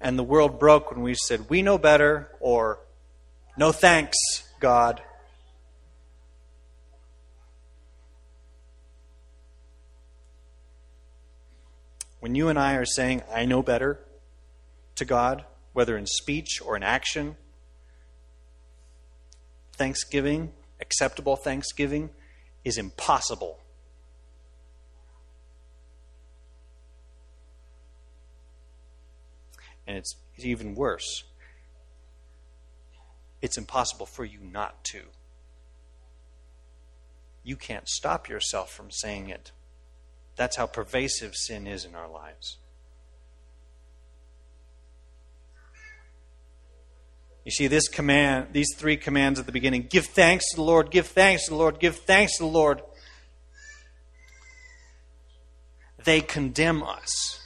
and 0.00 0.18
the 0.18 0.24
world 0.24 0.58
broke 0.58 0.90
when 0.90 1.02
we 1.02 1.14
said, 1.14 1.48
We 1.48 1.62
know 1.62 1.78
better, 1.78 2.30
or 2.40 2.80
No 3.56 3.72
thanks, 3.72 4.16
God. 4.60 5.02
When 12.20 12.34
you 12.34 12.48
and 12.48 12.58
I 12.58 12.74
are 12.74 12.84
saying, 12.84 13.22
I 13.32 13.44
know 13.44 13.62
better 13.62 14.00
to 14.96 15.04
God, 15.04 15.44
whether 15.72 15.96
in 15.96 16.06
speech 16.06 16.60
or 16.64 16.76
in 16.76 16.82
action, 16.82 17.36
thanksgiving, 19.74 20.52
acceptable 20.80 21.36
thanksgiving, 21.36 22.10
is 22.64 22.76
impossible 22.76 23.60
And 29.88 29.96
it's, 29.96 30.14
even 30.36 30.74
worse. 30.74 31.24
It's 33.40 33.56
impossible 33.56 34.04
for 34.04 34.24
you 34.24 34.38
not 34.40 34.84
to. 34.92 35.04
You 37.42 37.56
can't 37.56 37.88
stop 37.88 38.28
yourself 38.28 38.70
from 38.70 38.90
saying 38.90 39.30
it. 39.30 39.50
That's 40.38 40.56
how 40.56 40.66
pervasive 40.66 41.34
sin 41.34 41.66
is 41.66 41.84
in 41.84 41.94
our 41.94 42.08
lives. 42.08 42.56
You 47.44 47.50
see, 47.50 47.66
this 47.66 47.88
command, 47.88 48.48
these 48.52 48.68
three 48.76 48.96
commands 48.96 49.38
at 49.38 49.44
the 49.44 49.52
beginning 49.52 49.88
give 49.90 50.06
thanks 50.06 50.48
to 50.50 50.56
the 50.56 50.62
Lord, 50.62 50.90
give 50.90 51.08
thanks 51.08 51.44
to 51.44 51.50
the 51.50 51.56
Lord, 51.56 51.78
give 51.78 51.96
thanks 51.96 52.38
to 52.38 52.44
the 52.44 52.48
Lord. 52.48 52.80
They 56.04 56.22
condemn 56.22 56.82
us. 56.82 57.38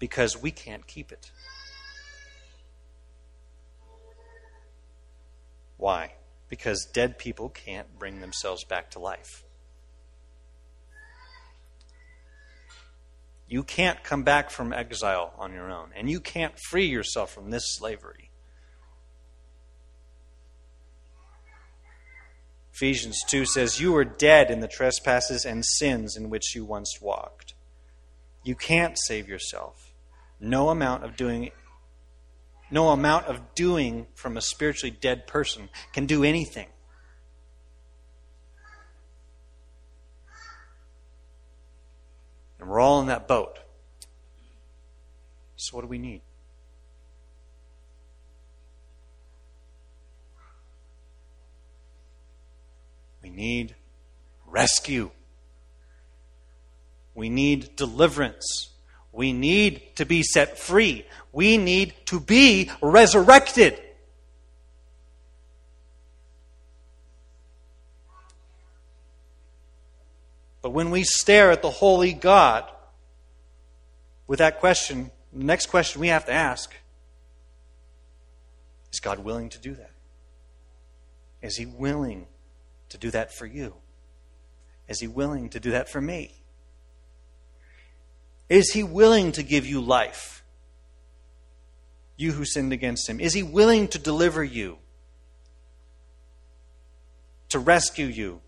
because 0.00 0.36
we 0.36 0.50
can't 0.50 0.84
keep 0.88 1.12
it. 1.12 1.30
Why? 5.76 6.14
Because 6.50 6.86
dead 6.92 7.16
people 7.16 7.48
can't 7.48 7.98
bring 7.98 8.20
themselves 8.20 8.64
back 8.64 8.90
to 8.90 8.98
life. 8.98 9.44
You 13.48 13.62
can't 13.62 14.04
come 14.04 14.22
back 14.22 14.50
from 14.50 14.72
exile 14.72 15.32
on 15.38 15.54
your 15.54 15.70
own, 15.70 15.90
and 15.96 16.10
you 16.10 16.20
can't 16.20 16.52
free 16.68 16.86
yourself 16.86 17.32
from 17.32 17.50
this 17.50 17.64
slavery. 17.66 18.30
Ephesians 22.74 23.20
2 23.26 23.46
says, 23.46 23.80
You 23.80 23.92
were 23.92 24.04
dead 24.04 24.50
in 24.50 24.60
the 24.60 24.68
trespasses 24.68 25.44
and 25.46 25.64
sins 25.64 26.16
in 26.16 26.30
which 26.30 26.54
you 26.54 26.64
once 26.64 27.00
walked. 27.00 27.54
You 28.44 28.54
can't 28.54 28.98
save 29.06 29.28
yourself 29.28 29.90
no 30.40 30.70
amount 30.70 31.04
of 31.04 31.16
doing 31.16 31.50
no 32.70 32.90
amount 32.90 33.26
of 33.26 33.54
doing 33.54 34.06
from 34.14 34.36
a 34.36 34.40
spiritually 34.40 34.96
dead 35.00 35.26
person 35.26 35.68
can 35.92 36.06
do 36.06 36.24
anything. 36.24 36.68
And 42.58 42.68
we're 42.68 42.80
all 42.80 43.00
in 43.00 43.06
that 43.06 43.26
boat. 43.26 43.58
So, 45.56 45.76
what 45.76 45.82
do 45.82 45.88
we 45.88 45.98
need? 45.98 46.22
We 53.22 53.30
need 53.30 53.74
rescue. 54.46 55.10
We 57.14 57.28
need 57.28 57.76
deliverance. 57.76 58.69
We 59.12 59.32
need 59.32 59.96
to 59.96 60.06
be 60.06 60.22
set 60.22 60.58
free. 60.58 61.06
We 61.32 61.56
need 61.56 61.94
to 62.06 62.20
be 62.20 62.70
resurrected. 62.80 63.80
But 70.62 70.70
when 70.70 70.90
we 70.90 71.04
stare 71.04 71.50
at 71.50 71.62
the 71.62 71.70
holy 71.70 72.12
God 72.12 72.70
with 74.26 74.38
that 74.40 74.60
question, 74.60 75.10
the 75.32 75.44
next 75.44 75.66
question 75.66 76.00
we 76.00 76.08
have 76.08 76.26
to 76.26 76.32
ask 76.32 76.72
is 78.92 79.00
God 79.00 79.20
willing 79.20 79.48
to 79.50 79.58
do 79.58 79.74
that? 79.74 79.90
Is 81.42 81.56
He 81.56 81.66
willing 81.66 82.26
to 82.90 82.98
do 82.98 83.10
that 83.10 83.32
for 83.32 83.46
you? 83.46 83.74
Is 84.88 85.00
He 85.00 85.06
willing 85.06 85.48
to 85.50 85.60
do 85.60 85.70
that 85.70 85.88
for 85.88 86.00
me? 86.00 86.39
Is 88.50 88.72
He 88.72 88.82
willing 88.82 89.32
to 89.32 89.42
give 89.42 89.64
you 89.64 89.80
life? 89.80 90.44
You 92.16 92.32
who 92.32 92.44
sinned 92.44 92.74
against 92.74 93.08
Him. 93.08 93.20
Is 93.20 93.32
He 93.32 93.42
willing 93.42 93.88
to 93.88 93.98
deliver 93.98 94.44
you? 94.44 94.76
To 97.50 97.58
rescue 97.58 98.06
you? 98.06 98.40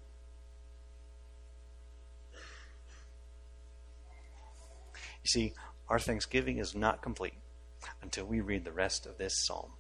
You 5.23 5.29
see, 5.29 5.53
our 5.89 6.01
thanksgiving 6.01 6.59
is 6.59 6.75
not 6.75 7.01
complete 7.01 7.35
until 8.03 8.25
we 8.25 8.41
read 8.41 8.65
the 8.65 8.73
rest 8.73 9.07
of 9.07 9.19
this 9.19 9.47
psalm. 9.47 9.71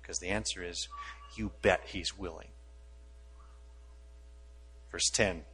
Because 0.00 0.18
the 0.18 0.28
answer 0.28 0.62
is, 0.62 0.88
you 1.36 1.52
bet 1.60 1.82
he's 1.86 2.16
willing. 2.16 2.48
Verse 4.90 5.10
10 5.10 5.44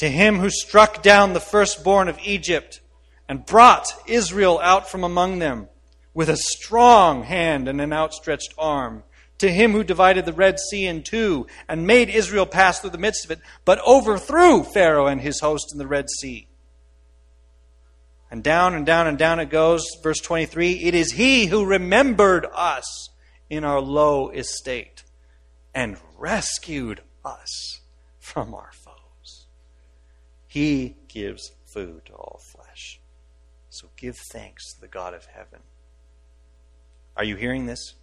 To 0.00 0.08
him 0.08 0.38
who 0.38 0.48
struck 0.48 1.02
down 1.02 1.34
the 1.34 1.40
firstborn 1.40 2.08
of 2.08 2.18
Egypt 2.24 2.80
and 3.28 3.44
brought 3.44 3.86
Israel 4.06 4.58
out 4.58 4.90
from 4.90 5.04
among 5.04 5.40
them 5.40 5.68
with 6.14 6.30
a 6.30 6.38
strong 6.38 7.22
hand 7.22 7.68
and 7.68 7.82
an 7.82 7.92
outstretched 7.92 8.54
arm. 8.56 9.04
To 9.38 9.50
him 9.50 9.72
who 9.72 9.84
divided 9.84 10.24
the 10.24 10.32
Red 10.32 10.58
Sea 10.58 10.86
in 10.86 11.02
two 11.02 11.46
and 11.68 11.86
made 11.86 12.08
Israel 12.08 12.46
pass 12.46 12.80
through 12.80 12.90
the 12.90 12.98
midst 12.98 13.26
of 13.26 13.30
it, 13.30 13.40
but 13.66 13.78
overthrew 13.86 14.62
Pharaoh 14.62 15.06
and 15.06 15.20
his 15.20 15.40
host 15.40 15.70
in 15.72 15.78
the 15.78 15.86
Red 15.86 16.08
Sea 16.08 16.48
and 18.30 18.42
down 18.42 18.74
and 18.74 18.86
down 18.86 19.06
and 19.06 19.18
down 19.18 19.38
it 19.38 19.50
goes. 19.50 19.84
Verse 20.02 20.20
23 20.20 20.84
It 20.84 20.94
is 20.94 21.12
He 21.12 21.46
who 21.46 21.66
remembered 21.66 22.46
us 22.54 23.10
in 23.50 23.64
our 23.64 23.80
low 23.80 24.30
estate 24.30 25.04
and 25.74 25.98
rescued 26.16 27.02
us 27.22 27.80
from 28.18 28.54
our. 28.54 28.70
He 30.50 30.96
gives 31.08 31.52
food 31.64 32.04
to 32.06 32.12
all 32.12 32.40
flesh. 32.42 33.00
So 33.70 33.88
give 33.96 34.16
thanks 34.32 34.74
to 34.74 34.80
the 34.80 34.88
God 34.88 35.14
of 35.14 35.24
heaven. 35.26 35.60
Are 37.16 37.24
you 37.24 37.36
hearing 37.36 37.66
this? 37.66 37.94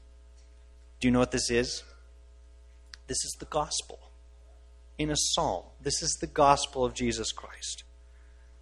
Do 0.99 1.07
you 1.07 1.11
know 1.11 1.19
what 1.19 1.31
this 1.31 1.51
is? 1.51 1.83
This 3.07 3.23
is 3.23 3.35
the 3.39 3.45
gospel 3.45 3.99
in 4.97 5.11
a 5.11 5.15
psalm. 5.15 5.65
This 5.81 6.01
is 6.01 6.17
the 6.19 6.27
gospel 6.27 6.83
of 6.85 6.93
Jesus 6.93 7.31
Christ 7.31 7.83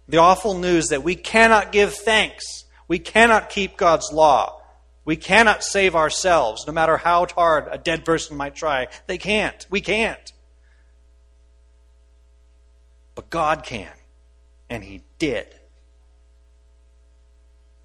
the 0.08 0.18
awful 0.18 0.58
news 0.58 0.88
that 0.88 1.02
we 1.02 1.14
cannot 1.14 1.72
give 1.72 1.94
thanks. 1.94 2.64
We 2.88 2.98
cannot 2.98 3.50
keep 3.50 3.76
God's 3.76 4.12
law. 4.12 4.60
We 5.04 5.16
cannot 5.16 5.62
save 5.62 5.94
ourselves, 5.94 6.66
no 6.66 6.72
matter 6.72 6.96
how 6.96 7.26
hard 7.26 7.68
a 7.70 7.78
dead 7.78 8.04
person 8.04 8.36
might 8.36 8.54
try. 8.54 8.88
They 9.06 9.18
can't. 9.18 9.66
We 9.70 9.80
can't. 9.80 10.32
But 13.16 13.30
God 13.30 13.64
can. 13.64 13.90
And 14.70 14.84
He 14.84 15.02
did. 15.18 15.48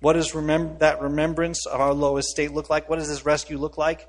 What 0.02 0.14
does 0.14 0.32
that 0.34 0.98
remembrance 1.02 1.66
of 1.66 1.80
our 1.80 1.94
low 1.94 2.18
estate 2.18 2.52
look 2.52 2.70
like? 2.70 2.90
What 2.90 3.00
does 3.00 3.08
this 3.08 3.26
rescue 3.26 3.58
look 3.58 3.78
like? 3.78 4.08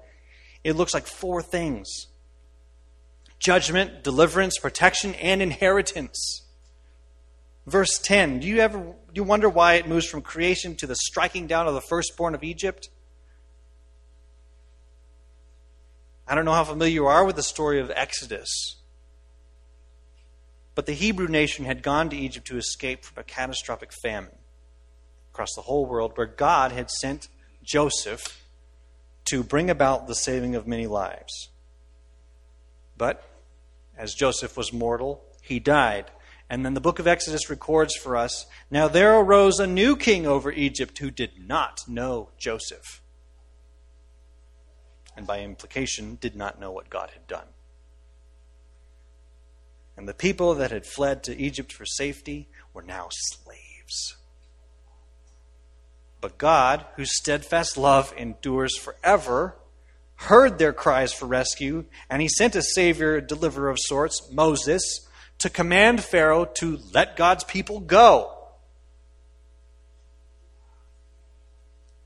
It 0.64 0.74
looks 0.74 0.92
like 0.92 1.06
four 1.06 1.40
things 1.40 2.08
judgment, 3.38 4.04
deliverance, 4.04 4.58
protection, 4.58 5.14
and 5.16 5.42
inheritance. 5.42 6.42
Verse 7.66 7.98
10, 7.98 8.40
do 8.40 8.46
you 8.46 8.58
ever 8.58 8.78
do 8.78 8.94
you 9.14 9.24
wonder 9.24 9.48
why 9.48 9.74
it 9.74 9.86
moves 9.86 10.06
from 10.06 10.22
creation 10.22 10.74
to 10.76 10.86
the 10.86 10.96
striking 10.96 11.46
down 11.46 11.68
of 11.68 11.74
the 11.74 11.80
firstborn 11.80 12.34
of 12.34 12.42
Egypt? 12.42 12.88
I 16.26 16.34
don't 16.34 16.44
know 16.44 16.52
how 16.52 16.64
familiar 16.64 16.94
you 16.94 17.06
are 17.06 17.24
with 17.24 17.36
the 17.36 17.42
story 17.42 17.78
of 17.78 17.90
Exodus. 17.90 18.76
But 20.74 20.86
the 20.86 20.92
Hebrew 20.92 21.28
nation 21.28 21.64
had 21.64 21.82
gone 21.82 22.08
to 22.10 22.16
Egypt 22.16 22.46
to 22.48 22.56
escape 22.56 23.04
from 23.04 23.20
a 23.20 23.24
catastrophic 23.24 23.92
famine 23.92 24.36
across 25.32 25.54
the 25.54 25.62
whole 25.62 25.86
world, 25.86 26.12
where 26.14 26.26
God 26.26 26.72
had 26.72 26.90
sent 26.90 27.28
Joseph 27.62 28.44
to 29.26 29.42
bring 29.42 29.70
about 29.70 30.06
the 30.06 30.14
saving 30.14 30.54
of 30.54 30.66
many 30.66 30.86
lives. 30.86 31.50
But 32.96 33.24
as 33.96 34.14
Joseph 34.14 34.56
was 34.56 34.72
mortal, 34.72 35.22
he 35.42 35.58
died 35.58 36.10
and 36.52 36.66
then 36.66 36.74
the 36.74 36.82
book 36.82 36.98
of 36.98 37.06
Exodus 37.06 37.48
records 37.48 37.96
for 37.96 38.14
us 38.14 38.44
Now 38.70 38.86
there 38.86 39.18
arose 39.18 39.58
a 39.58 39.66
new 39.66 39.96
king 39.96 40.26
over 40.26 40.52
Egypt 40.52 40.98
who 40.98 41.10
did 41.10 41.48
not 41.48 41.80
know 41.88 42.28
Joseph. 42.36 43.00
And 45.16 45.26
by 45.26 45.40
implication, 45.40 46.18
did 46.20 46.36
not 46.36 46.60
know 46.60 46.70
what 46.70 46.90
God 46.90 47.08
had 47.14 47.26
done. 47.26 47.46
And 49.96 50.08
the 50.08 50.14
people 50.14 50.54
that 50.54 50.70
had 50.70 50.86
fled 50.86 51.22
to 51.24 51.36
Egypt 51.36 51.72
for 51.72 51.84
safety 51.84 52.48
were 52.72 52.82
now 52.82 53.08
slaves. 53.10 54.16
But 56.20 56.38
God, 56.38 56.86
whose 56.96 57.16
steadfast 57.16 57.76
love 57.76 58.14
endures 58.16 58.78
forever, 58.78 59.56
heard 60.14 60.58
their 60.58 60.72
cries 60.72 61.12
for 61.12 61.26
rescue, 61.26 61.84
and 62.08 62.22
he 62.22 62.28
sent 62.28 62.54
a 62.54 62.62
Savior, 62.62 63.16
a 63.16 63.26
deliverer 63.26 63.68
of 63.68 63.78
sorts, 63.80 64.30
Moses 64.30 65.08
to 65.42 65.50
command 65.50 66.04
Pharaoh 66.04 66.44
to 66.44 66.78
let 66.94 67.16
God's 67.16 67.42
people 67.42 67.80
go. 67.80 68.32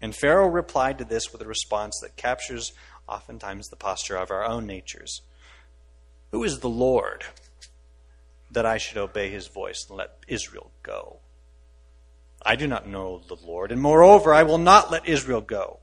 And 0.00 0.16
Pharaoh 0.16 0.48
replied 0.48 0.96
to 0.98 1.04
this 1.04 1.32
with 1.32 1.42
a 1.42 1.46
response 1.46 1.98
that 2.00 2.16
captures 2.16 2.72
oftentimes 3.06 3.68
the 3.68 3.76
posture 3.76 4.16
of 4.16 4.30
our 4.30 4.44
own 4.44 4.66
natures. 4.66 5.20
Who 6.32 6.44
is 6.44 6.60
the 6.60 6.68
Lord 6.70 7.24
that 8.50 8.66
I 8.66 8.78
should 8.78 8.98
obey 8.98 9.30
his 9.30 9.48
voice 9.48 9.86
and 9.88 9.98
let 9.98 10.18
Israel 10.28 10.70
go? 10.82 11.18
I 12.42 12.56
do 12.56 12.66
not 12.66 12.86
know 12.86 13.20
the 13.26 13.36
Lord, 13.44 13.72
and 13.72 13.80
moreover, 13.80 14.32
I 14.32 14.44
will 14.44 14.58
not 14.58 14.90
let 14.90 15.08
Israel 15.08 15.40
go. 15.40 15.80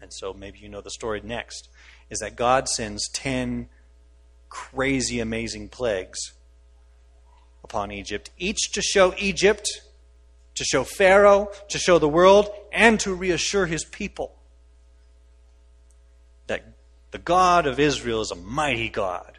And 0.00 0.12
so 0.12 0.32
maybe 0.32 0.58
you 0.58 0.68
know 0.68 0.80
the 0.80 0.90
story 0.90 1.20
next 1.22 1.68
is 2.10 2.18
that 2.20 2.36
God 2.36 2.68
sends 2.68 3.08
10 3.10 3.68
crazy, 4.48 5.20
amazing 5.20 5.68
plagues 5.68 6.32
upon 7.64 7.90
Egypt, 7.90 8.30
each 8.38 8.72
to 8.72 8.82
show 8.82 9.14
Egypt, 9.18 9.66
to 10.54 10.64
show 10.64 10.84
Pharaoh, 10.84 11.50
to 11.68 11.78
show 11.78 11.98
the 11.98 12.08
world, 12.08 12.50
and 12.72 12.98
to 13.00 13.14
reassure 13.14 13.66
his 13.66 13.84
people 13.84 14.34
that 16.46 16.64
the 17.10 17.18
God 17.18 17.66
of 17.66 17.78
Israel 17.78 18.20
is 18.20 18.30
a 18.30 18.36
mighty 18.36 18.88
God, 18.88 19.37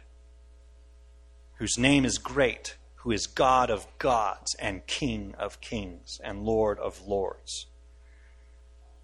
whose 1.60 1.76
name 1.76 2.06
is 2.06 2.16
great, 2.16 2.76
who 2.96 3.10
is 3.10 3.26
God 3.26 3.68
of 3.68 3.86
gods 3.98 4.56
and 4.58 4.86
King 4.86 5.34
of 5.38 5.60
kings 5.60 6.18
and 6.24 6.42
Lord 6.42 6.78
of 6.78 7.06
lords. 7.06 7.66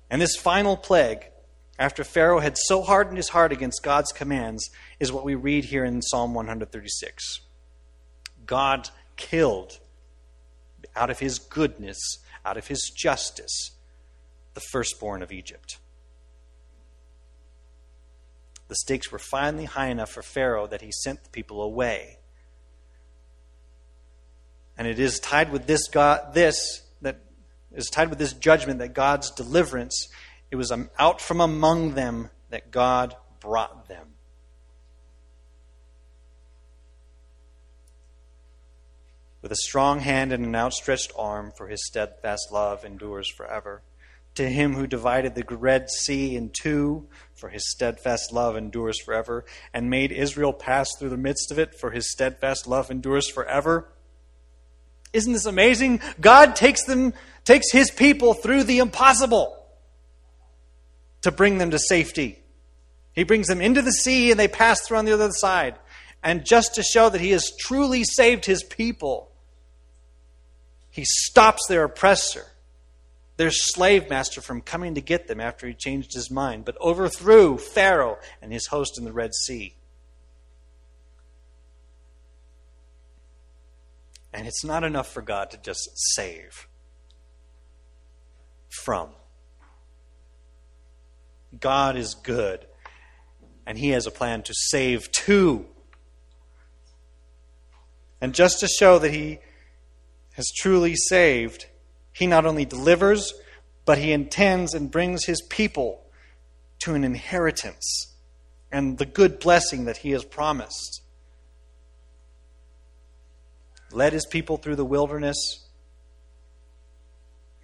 And 0.09 0.23
this 0.23 0.37
final 0.37 0.75
plague 0.75 1.27
after 1.79 2.03
Pharaoh 2.03 2.41
had 2.41 2.57
so 2.57 2.81
hardened 2.81 3.19
his 3.19 3.29
heart 3.29 3.53
against 3.53 3.83
God's 3.83 4.11
commands, 4.11 4.71
is 4.99 5.13
what 5.13 5.23
we 5.23 5.35
read 5.35 5.67
here 5.67 5.85
in 5.85 6.01
Psalm 6.01 6.33
136. 6.33 7.41
God 8.47 8.89
killed, 9.17 9.79
out 10.95 11.11
of 11.11 11.19
his 11.19 11.39
goodness, 11.39 11.99
out 12.43 12.57
of 12.57 12.69
his 12.69 12.91
justice, 12.97 13.73
the 14.55 14.63
firstborn 14.73 15.23
of 15.23 15.31
Egypt. 15.31 15.77
The 18.69 18.77
stakes 18.77 19.13
were 19.13 19.19
finally 19.19 19.67
high 19.67 19.89
enough 19.89 20.11
for 20.11 20.23
Pharaoh 20.23 20.67
that 20.69 20.81
he 20.81 20.91
sent 20.91 21.23
the 21.23 21.31
people 21.31 21.61
away. 21.61 22.17
And 24.79 24.87
it 24.87 24.99
is 24.99 25.19
tied 25.21 25.51
with 25.51 25.67
this 25.67 25.89
God 25.89 26.35
this 26.35 26.83
that 27.03 27.21
is 27.73 27.89
tied 27.89 28.11
with 28.11 28.19
this 28.19 28.33
judgment 28.33 28.79
that 28.81 28.95
God's 28.95 29.31
deliverance 29.31 30.09
it 30.51 30.57
was 30.57 30.71
um, 30.71 30.91
out 30.99 31.21
from 31.21 31.41
among 31.41 31.95
them 31.95 32.31
that 32.51 32.71
God 32.71 33.17
brought 33.41 33.89
them. 33.89 34.09
With 39.43 39.53
a 39.53 39.57
strong 39.57 40.01
hand 40.01 40.33
and 40.33 40.45
an 40.45 40.57
outstretched 40.57 41.13
arm, 41.17 41.53
for 41.57 41.69
his 41.69 41.87
steadfast 41.87 42.51
love 42.51 42.85
endures 42.85 43.31
forever. 43.31 43.83
To 44.35 44.49
him 44.49 44.75
who 44.75 44.87
divided 44.87 45.35
the 45.35 45.45
Red 45.57 45.89
Sea 45.89 46.37
in 46.37 46.51
two, 46.51 47.07
for 47.35 47.49
his 47.49 47.71
steadfast 47.71 48.33
love 48.33 48.57
endures 48.57 49.01
forever, 49.01 49.45
and 49.73 49.89
made 49.89 50.13
Israel 50.13 50.53
pass 50.53 50.89
through 50.99 51.11
the 51.11 51.17
midst 51.17 51.51
of 51.51 51.59
it, 51.59 51.75
for 51.79 51.91
his 51.91 52.11
steadfast 52.11 52.67
love 52.67 52.91
endures 52.91 53.31
forever. 53.31 53.89
Isn't 55.17 55.33
this 55.33 55.47
amazing? 55.47 56.01
God 56.21 56.57
takes 56.57 56.85
them, 56.85 57.15
takes 57.47 57.73
his 57.73 57.91
people 57.91 58.35
through 58.35 58.65
the 58.65 58.81
impossible 58.81 59.57
to 61.23 61.33
bring 61.33 61.57
them 61.57 61.71
to 61.71 61.79
safety. 61.79 62.39
He 63.15 63.25
brings 63.25 63.47
them 63.47 63.63
into 63.63 63.81
the 63.81 63.93
sea 63.93 64.31
and 64.31 64.39
they 64.39 64.47
pass 64.47 64.83
through 64.83 64.99
on 64.99 65.07
the 65.07 65.15
other 65.15 65.31
side. 65.33 65.77
And 66.23 66.45
just 66.45 66.75
to 66.75 66.83
show 66.83 67.09
that 67.09 67.23
he 67.23 67.31
has 67.31 67.51
truly 67.59 68.05
saved 68.05 68.45
his 68.45 68.63
people, 68.63 69.31
he 70.91 71.05
stops 71.07 71.67
their 71.67 71.85
oppressor, 71.85 72.45
their 73.39 73.51
slave 73.51 74.11
master, 74.11 74.43
from 74.43 74.61
coming 74.61 74.97
to 74.97 75.01
get 75.01 75.29
them 75.29 75.41
after 75.41 75.67
he 75.67 75.73
changed 75.73 76.13
his 76.13 76.31
mind, 76.31 76.67
but 76.67 76.77
overthrew 76.79 77.57
Pharaoh 77.57 78.19
and 78.43 78.53
his 78.53 78.67
host 78.67 78.99
in 78.99 79.05
the 79.05 79.13
Red 79.13 79.35
Sea. 79.35 79.77
And 84.37 84.47
it's 84.47 84.63
not 84.63 84.85
enough 84.85 85.11
for 85.11 85.23
God 85.23 85.51
to 85.53 85.57
just 85.57 85.89
save 86.15 86.69
from. 88.69 89.09
God 91.59 91.97
is 91.97 92.15
good, 92.15 92.67
and 93.67 93.79
He 93.79 93.89
has 93.91 94.07
a 94.07 94.11
plan 94.11 94.43
to 94.43 94.53
save 94.55 95.11
too. 95.11 95.65
And 98.21 98.35
just 98.35 98.61
to 98.61 98.69
show 98.69 98.99
that 98.99 99.11
He 99.11 99.39
has 100.35 100.53
truly 100.55 100.95
saved, 100.95 101.65
He 102.13 102.27
not 102.27 102.45
only 102.45 102.67
delivers, 102.67 103.33
but 103.87 103.97
He 103.97 104.13
intends 104.13 104.75
and 104.75 104.91
brings 104.91 105.25
His 105.25 105.41
people 105.41 106.03
to 106.81 106.93
an 106.93 107.05
inheritance 107.05 108.15
and 108.71 108.99
the 108.99 109.07
good 109.07 109.41
blessing 109.41 109.87
that 109.87 109.99
He 109.99 110.11
has 110.11 110.27
promised 110.27 111.01
led 113.97 114.13
his 114.13 114.27
people 114.27 114.59
through 114.59 114.77
the 114.77 114.85
wilderness, 114.85 115.67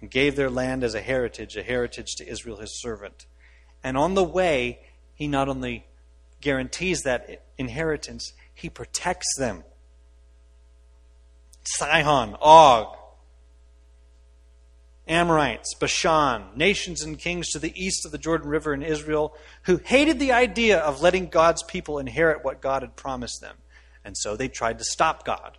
and 0.01 0.09
gave 0.09 0.35
their 0.35 0.49
land 0.49 0.83
as 0.83 0.95
a 0.95 1.01
heritage, 1.01 1.55
a 1.55 1.63
heritage 1.63 2.15
to 2.17 2.27
Israel, 2.27 2.57
his 2.57 2.81
servant. 2.81 3.25
And 3.83 3.95
on 3.95 4.15
the 4.15 4.23
way, 4.23 4.79
he 5.13 5.27
not 5.27 5.47
only 5.47 5.85
guarantees 6.41 7.03
that 7.03 7.45
inheritance, 7.57 8.33
he 8.53 8.69
protects 8.69 9.33
them. 9.37 9.63
Sihon, 11.63 12.35
Og, 12.41 12.97
Amorites, 15.07 15.75
Bashan, 15.75 16.45
nations 16.55 17.03
and 17.03 17.19
kings 17.19 17.49
to 17.51 17.59
the 17.59 17.73
east 17.75 18.05
of 18.05 18.11
the 18.11 18.17
Jordan 18.17 18.49
River 18.49 18.73
in 18.73 18.81
Israel, 18.81 19.35
who 19.63 19.77
hated 19.77 20.19
the 20.19 20.31
idea 20.31 20.79
of 20.79 21.01
letting 21.01 21.27
God's 21.27 21.63
people 21.63 21.99
inherit 21.99 22.43
what 22.43 22.61
God 22.61 22.81
had 22.81 22.95
promised 22.95 23.39
them. 23.39 23.55
And 24.03 24.17
so 24.17 24.35
they 24.35 24.47
tried 24.47 24.79
to 24.79 24.83
stop 24.83 25.23
God. 25.23 25.57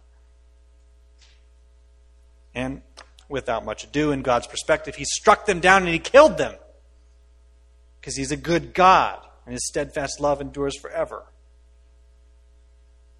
And 2.54 2.82
without 3.28 3.64
much 3.64 3.84
ado, 3.84 4.12
in 4.12 4.22
God's 4.22 4.46
perspective, 4.46 4.94
he 4.94 5.04
struck 5.04 5.46
them 5.46 5.60
down 5.60 5.82
and 5.82 5.90
he 5.90 5.98
killed 5.98 6.38
them. 6.38 6.54
Because 8.00 8.16
he's 8.16 8.30
a 8.30 8.36
good 8.36 8.74
God 8.74 9.18
and 9.46 9.52
his 9.52 9.66
steadfast 9.66 10.20
love 10.20 10.40
endures 10.40 10.78
forever. 10.78 11.24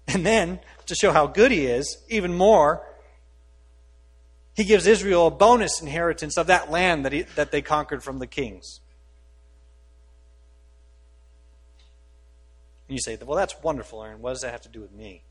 And 0.07 0.25
then, 0.25 0.59
to 0.85 0.95
show 0.95 1.11
how 1.11 1.27
good 1.27 1.51
he 1.51 1.65
is, 1.65 1.97
even 2.09 2.33
more, 2.35 2.85
he 4.55 4.63
gives 4.63 4.85
Israel 4.85 5.27
a 5.27 5.31
bonus 5.31 5.81
inheritance 5.81 6.37
of 6.37 6.47
that 6.47 6.71
land 6.71 7.05
that, 7.05 7.11
he, 7.11 7.23
that 7.35 7.51
they 7.51 7.61
conquered 7.61 8.03
from 8.03 8.19
the 8.19 8.27
kings. 8.27 8.79
And 12.87 12.95
you 12.95 13.01
say, 13.01 13.17
well, 13.25 13.37
that's 13.37 13.55
wonderful, 13.63 14.03
Aaron. 14.03 14.21
What 14.21 14.31
does 14.31 14.41
that 14.41 14.51
have 14.51 14.61
to 14.61 14.69
do 14.69 14.79
with 14.79 14.91
me? 14.91 15.23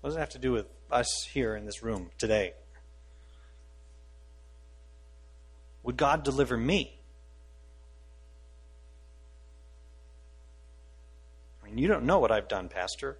What 0.00 0.10
does 0.10 0.16
it 0.16 0.20
have 0.20 0.30
to 0.30 0.38
do 0.38 0.52
with 0.52 0.66
us 0.90 1.26
here 1.32 1.56
in 1.56 1.64
this 1.64 1.82
room 1.82 2.10
today? 2.18 2.52
Would 5.82 5.96
God 5.96 6.22
deliver 6.22 6.56
me? 6.56 6.98
I 11.62 11.66
mean, 11.66 11.78
you 11.78 11.88
don't 11.88 12.04
know 12.04 12.18
what 12.18 12.30
I've 12.30 12.48
done, 12.48 12.68
Pastor. 12.68 13.18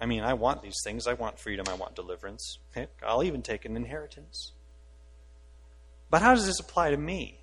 I 0.00 0.06
mean, 0.06 0.22
I 0.22 0.34
want 0.34 0.62
these 0.62 0.80
things. 0.84 1.06
I 1.06 1.14
want 1.14 1.38
freedom. 1.38 1.66
I 1.68 1.74
want 1.74 1.94
deliverance. 1.94 2.58
I'll 3.04 3.24
even 3.24 3.42
take 3.42 3.64
an 3.64 3.76
inheritance. 3.76 4.52
But 6.10 6.22
how 6.22 6.34
does 6.34 6.46
this 6.46 6.60
apply 6.60 6.90
to 6.90 6.96
me? 6.96 7.40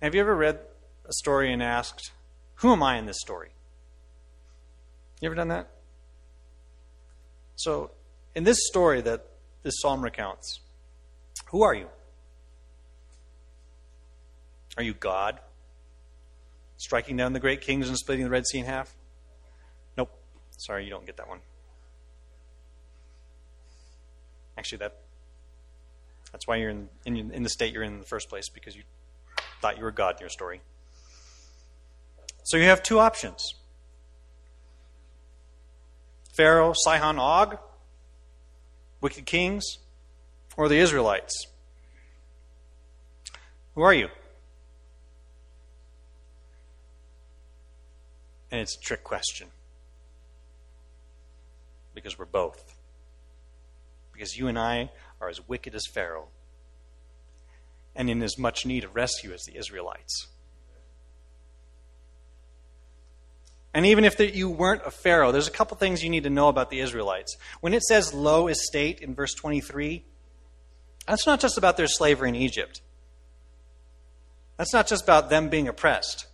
Have 0.00 0.14
you 0.14 0.20
ever 0.20 0.34
read 0.34 0.60
a 1.06 1.12
story 1.12 1.52
and 1.52 1.62
asked, 1.62 2.12
Who 2.56 2.72
am 2.72 2.82
I 2.82 2.98
in 2.98 3.06
this 3.06 3.20
story? 3.20 3.50
You 5.20 5.28
ever 5.28 5.34
done 5.34 5.48
that? 5.48 5.70
So, 7.64 7.92
in 8.34 8.44
this 8.44 8.58
story 8.66 9.00
that 9.00 9.24
this 9.62 9.80
psalm 9.80 10.04
recounts, 10.04 10.60
who 11.46 11.62
are 11.62 11.72
you? 11.72 11.86
Are 14.76 14.82
you 14.82 14.92
God? 14.92 15.40
Striking 16.76 17.16
down 17.16 17.32
the 17.32 17.40
great 17.40 17.62
kings 17.62 17.88
and 17.88 17.96
splitting 17.96 18.24
the 18.24 18.30
Red 18.30 18.46
Sea 18.46 18.58
in 18.58 18.66
half? 18.66 18.94
Nope. 19.96 20.10
Sorry, 20.58 20.84
you 20.84 20.90
don't 20.90 21.06
get 21.06 21.16
that 21.16 21.26
one. 21.26 21.38
Actually, 24.58 24.78
that 24.78 24.98
that's 26.32 26.46
why 26.46 26.56
you're 26.56 26.68
in, 26.68 26.90
in, 27.06 27.30
in 27.30 27.42
the 27.44 27.48
state 27.48 27.72
you're 27.72 27.82
in 27.82 27.94
in 27.94 28.00
the 28.00 28.04
first 28.04 28.28
place, 28.28 28.50
because 28.50 28.76
you 28.76 28.82
thought 29.62 29.78
you 29.78 29.84
were 29.84 29.90
God 29.90 30.16
in 30.16 30.20
your 30.20 30.28
story. 30.28 30.60
So 32.42 32.58
you 32.58 32.64
have 32.64 32.82
two 32.82 32.98
options 32.98 33.54
Pharaoh, 36.36 36.72
Sihon, 36.74 37.18
Og, 37.18 37.58
wicked 39.00 39.24
kings, 39.26 39.78
or 40.56 40.68
the 40.68 40.78
Israelites? 40.78 41.46
Who 43.74 43.82
are 43.82 43.94
you? 43.94 44.08
And 48.50 48.60
it's 48.60 48.76
a 48.76 48.80
trick 48.80 49.02
question. 49.02 49.48
Because 51.94 52.18
we're 52.18 52.24
both. 52.24 52.76
Because 54.12 54.36
you 54.36 54.48
and 54.48 54.58
I 54.58 54.90
are 55.20 55.28
as 55.28 55.46
wicked 55.48 55.74
as 55.74 55.86
Pharaoh 55.92 56.28
and 57.96 58.10
in 58.10 58.22
as 58.22 58.38
much 58.38 58.66
need 58.66 58.84
of 58.84 58.94
rescue 58.94 59.32
as 59.32 59.42
the 59.44 59.56
Israelites. 59.56 60.28
And 63.74 63.84
even 63.86 64.04
if 64.04 64.20
you 64.20 64.48
weren't 64.48 64.82
a 64.86 64.90
Pharaoh, 64.92 65.32
there's 65.32 65.48
a 65.48 65.50
couple 65.52 65.76
things 65.76 66.02
you 66.02 66.08
need 66.08 66.22
to 66.22 66.30
know 66.30 66.46
about 66.48 66.70
the 66.70 66.78
Israelites. 66.78 67.36
When 67.60 67.74
it 67.74 67.82
says 67.82 68.14
low 68.14 68.46
estate 68.46 69.00
in 69.00 69.16
verse 69.16 69.34
23, 69.34 70.04
that's 71.08 71.26
not 71.26 71.40
just 71.40 71.58
about 71.58 71.76
their 71.76 71.88
slavery 71.88 72.28
in 72.28 72.36
Egypt. 72.36 72.80
That's 74.56 74.72
not 74.72 74.86
just 74.86 75.02
about 75.02 75.28
them 75.28 75.48
being 75.48 75.66
oppressed. 75.66 76.26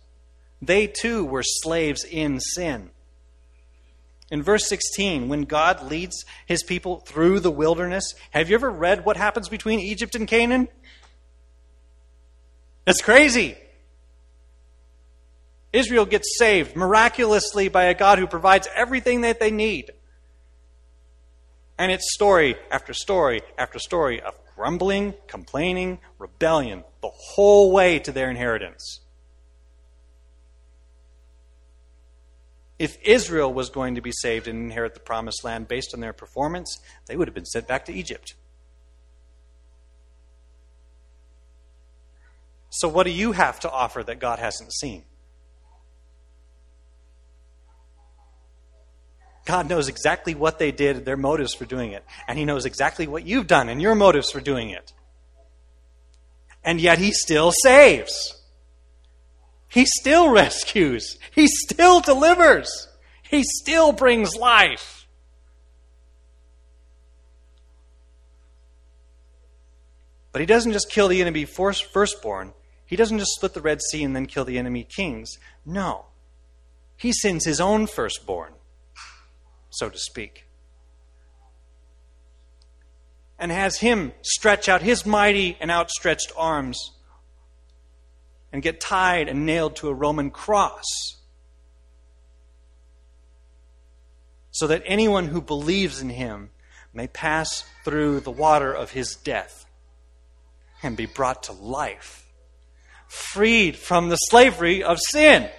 They 0.61 0.85
too 0.85 1.25
were 1.25 1.41
slaves 1.43 2.03
in 2.03 2.39
sin. 2.39 2.91
In 4.29 4.43
verse 4.43 4.69
16, 4.69 5.27
when 5.27 5.43
God 5.43 5.89
leads 5.89 6.23
his 6.45 6.63
people 6.63 6.99
through 6.99 7.39
the 7.39 7.51
wilderness, 7.51 8.13
have 8.29 8.49
you 8.49 8.55
ever 8.55 8.69
read 8.69 9.03
what 9.03 9.17
happens 9.17 9.49
between 9.49 9.79
Egypt 9.79 10.13
and 10.13 10.27
Canaan? 10.27 10.69
It's 12.85 13.01
crazy. 13.01 13.57
Israel 15.73 16.05
gets 16.05 16.37
saved 16.37 16.75
miraculously 16.75 17.69
by 17.69 17.85
a 17.85 17.93
God 17.93 18.19
who 18.19 18.27
provides 18.27 18.67
everything 18.75 19.21
that 19.21 19.39
they 19.39 19.51
need. 19.51 19.91
And 21.77 21.91
it's 21.91 22.13
story 22.13 22.55
after 22.69 22.93
story 22.93 23.41
after 23.57 23.79
story 23.79 24.21
of 24.21 24.35
grumbling, 24.55 25.13
complaining, 25.27 25.99
rebellion, 26.19 26.83
the 27.01 27.09
whole 27.09 27.71
way 27.71 27.99
to 27.99 28.11
their 28.11 28.29
inheritance. 28.29 28.99
If 32.77 32.97
Israel 33.03 33.53
was 33.53 33.69
going 33.69 33.95
to 33.95 34.01
be 34.01 34.11
saved 34.11 34.47
and 34.47 34.59
inherit 34.59 34.93
the 34.93 34.99
promised 34.99 35.43
land 35.43 35.67
based 35.67 35.93
on 35.93 35.99
their 35.99 36.13
performance, 36.13 36.79
they 37.07 37.15
would 37.15 37.27
have 37.27 37.35
been 37.35 37.45
sent 37.45 37.67
back 37.67 37.85
to 37.85 37.93
Egypt. 37.93 38.35
So, 42.69 42.87
what 42.87 43.03
do 43.03 43.11
you 43.11 43.33
have 43.33 43.59
to 43.61 43.71
offer 43.71 44.01
that 44.03 44.19
God 44.19 44.39
hasn't 44.39 44.73
seen? 44.73 45.03
God 49.45 49.67
knows 49.67 49.87
exactly 49.87 50.35
what 50.35 50.59
they 50.59 50.71
did, 50.71 51.05
their 51.05 51.17
motives 51.17 51.53
for 51.53 51.65
doing 51.65 51.91
it. 51.91 52.05
And 52.27 52.37
He 52.37 52.45
knows 52.45 52.65
exactly 52.65 53.07
what 53.07 53.25
you've 53.25 53.47
done 53.47 53.69
and 53.69 53.81
your 53.81 53.95
motives 53.95 54.31
for 54.31 54.39
doing 54.39 54.69
it. 54.69 54.93
And 56.63 56.79
yet 56.79 56.99
He 56.99 57.11
still 57.11 57.51
saves. 57.63 58.35
He 59.67 59.85
still 59.85 60.29
rescues. 60.29 61.17
He 61.33 61.47
still 61.47 62.01
delivers. 62.01 62.87
He 63.23 63.43
still 63.43 63.93
brings 63.93 64.35
life. 64.35 65.07
But 70.31 70.41
He 70.41 70.45
doesn't 70.45 70.73
just 70.73 70.91
kill 70.91 71.07
the 71.07 71.21
enemy 71.21 71.45
firstborn. 71.45 72.53
He 72.85 72.95
doesn't 72.95 73.19
just 73.19 73.31
split 73.31 73.53
the 73.53 73.61
Red 73.61 73.81
Sea 73.81 74.03
and 74.03 74.15
then 74.15 74.27
kill 74.27 74.45
the 74.45 74.59
enemy 74.59 74.83
kings. 74.83 75.37
No. 75.65 76.05
He 76.95 77.11
sends 77.11 77.45
His 77.45 77.59
own 77.59 77.87
firstborn 77.87 78.53
so 79.71 79.89
to 79.89 79.97
speak. 79.97 80.45
And 83.39 83.51
has 83.51 83.77
him 83.77 84.13
stretch 84.21 84.69
out 84.69 84.83
his 84.83 85.05
mighty 85.05 85.57
and 85.59 85.71
outstretched 85.71 86.31
arms 86.37 86.91
and 88.53 88.61
get 88.61 88.79
tied 88.79 89.27
and 89.27 89.45
nailed 89.45 89.75
to 89.77 89.89
a 89.89 89.93
Roman 89.93 90.29
cross. 90.29 90.85
So 94.51 94.67
that 94.67 94.83
anyone 94.85 95.29
who 95.29 95.41
believes 95.41 96.01
in 96.01 96.09
him 96.09 96.51
may 96.93 97.07
pass 97.07 97.63
through 97.83 98.19
the 98.19 98.31
water 98.31 98.71
of 98.71 98.91
his 98.91 99.15
death 99.15 99.65
and 100.83 100.97
be 100.97 101.05
brought 101.05 101.43
to 101.43 101.53
life, 101.53 102.27
freed 103.07 103.77
from 103.77 104.09
the 104.09 104.17
slavery 104.17 104.83
of 104.83 104.97
sin. 104.99 105.49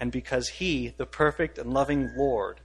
And 0.00 0.10
because 0.10 0.48
he, 0.48 0.94
the 0.96 1.06
perfect 1.06 1.58
and 1.58 1.72
loving 1.72 2.10
Lord, 2.16 2.60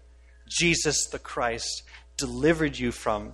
Jesus 0.48 1.06
the 1.12 1.20
Christ, 1.20 1.84
delivered 2.18 2.80
you 2.80 2.92
from 2.92 3.34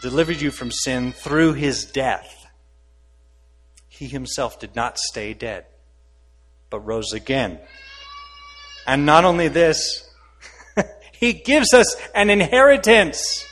delivered 0.00 0.40
you 0.40 0.50
from 0.50 0.72
sin 0.72 1.12
through 1.12 1.52
his 1.52 1.84
death. 1.84 2.46
He 3.88 4.08
himself 4.08 4.58
did 4.58 4.74
not 4.74 4.98
stay 4.98 5.32
dead, 5.32 5.66
but 6.70 6.80
rose 6.80 7.12
again. 7.12 7.60
And 8.84 9.06
not 9.06 9.24
only 9.24 9.46
this, 9.46 10.10
he 11.12 11.34
gives 11.34 11.72
us 11.72 11.94
an 12.16 12.30
inheritance 12.30 13.46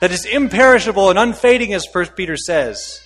that 0.00 0.12
is 0.12 0.24
imperishable 0.24 1.10
and 1.10 1.18
unfading, 1.18 1.74
as 1.74 1.86
First 1.86 2.14
Peter 2.14 2.36
says. 2.36 3.01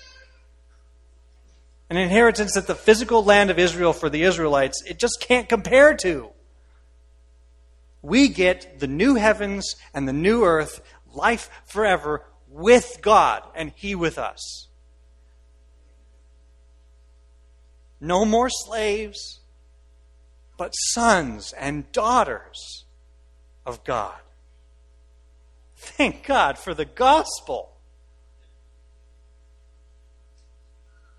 An 1.88 1.96
inheritance 1.96 2.54
that 2.54 2.66
the 2.66 2.74
physical 2.74 3.24
land 3.24 3.50
of 3.50 3.58
Israel 3.58 3.92
for 3.92 4.10
the 4.10 4.22
Israelites, 4.22 4.82
it 4.86 4.98
just 4.98 5.18
can't 5.20 5.48
compare 5.48 5.94
to. 5.98 6.30
We 8.02 8.28
get 8.28 8.80
the 8.80 8.86
new 8.86 9.14
heavens 9.14 9.76
and 9.94 10.06
the 10.08 10.12
new 10.12 10.44
earth, 10.44 10.80
life 11.12 11.50
forever 11.64 12.24
with 12.48 12.98
God 13.02 13.42
and 13.54 13.72
He 13.74 13.94
with 13.94 14.18
us. 14.18 14.68
No 18.00 18.24
more 18.24 18.50
slaves, 18.50 19.40
but 20.56 20.70
sons 20.72 21.52
and 21.52 21.90
daughters 21.92 22.84
of 23.64 23.84
God. 23.84 24.18
Thank 25.76 26.24
God 26.26 26.58
for 26.58 26.74
the 26.74 26.84
gospel. 26.84 27.75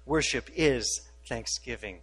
Worship 0.07 0.49
is 0.55 1.01
thanksgiving. 1.27 1.99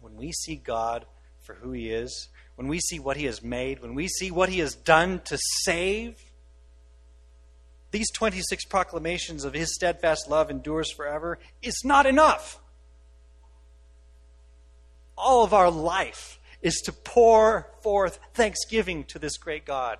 When 0.00 0.16
we 0.16 0.32
see 0.32 0.56
God 0.56 1.06
for 1.40 1.54
who 1.54 1.70
He 1.70 1.90
is, 1.90 2.28
when 2.56 2.66
we 2.66 2.80
see 2.80 2.98
what 2.98 3.16
He 3.16 3.26
has 3.26 3.42
made, 3.42 3.80
when 3.80 3.94
we 3.94 4.08
see 4.08 4.32
what 4.32 4.48
He 4.48 4.58
has 4.58 4.74
done 4.74 5.20
to 5.26 5.38
save, 5.62 6.16
these 7.92 8.10
26 8.10 8.64
proclamations 8.64 9.44
of 9.44 9.54
His 9.54 9.72
steadfast 9.72 10.28
love 10.28 10.50
endures 10.50 10.92
forever 10.92 11.38
is 11.62 11.80
not 11.84 12.06
enough. 12.06 12.60
All 15.16 15.44
of 15.44 15.54
our 15.54 15.70
life 15.70 16.40
is 16.60 16.80
to 16.86 16.92
pour 16.92 17.68
forth 17.82 18.18
thanksgiving 18.34 19.04
to 19.04 19.20
this 19.20 19.36
great 19.36 19.64
God. 19.64 19.98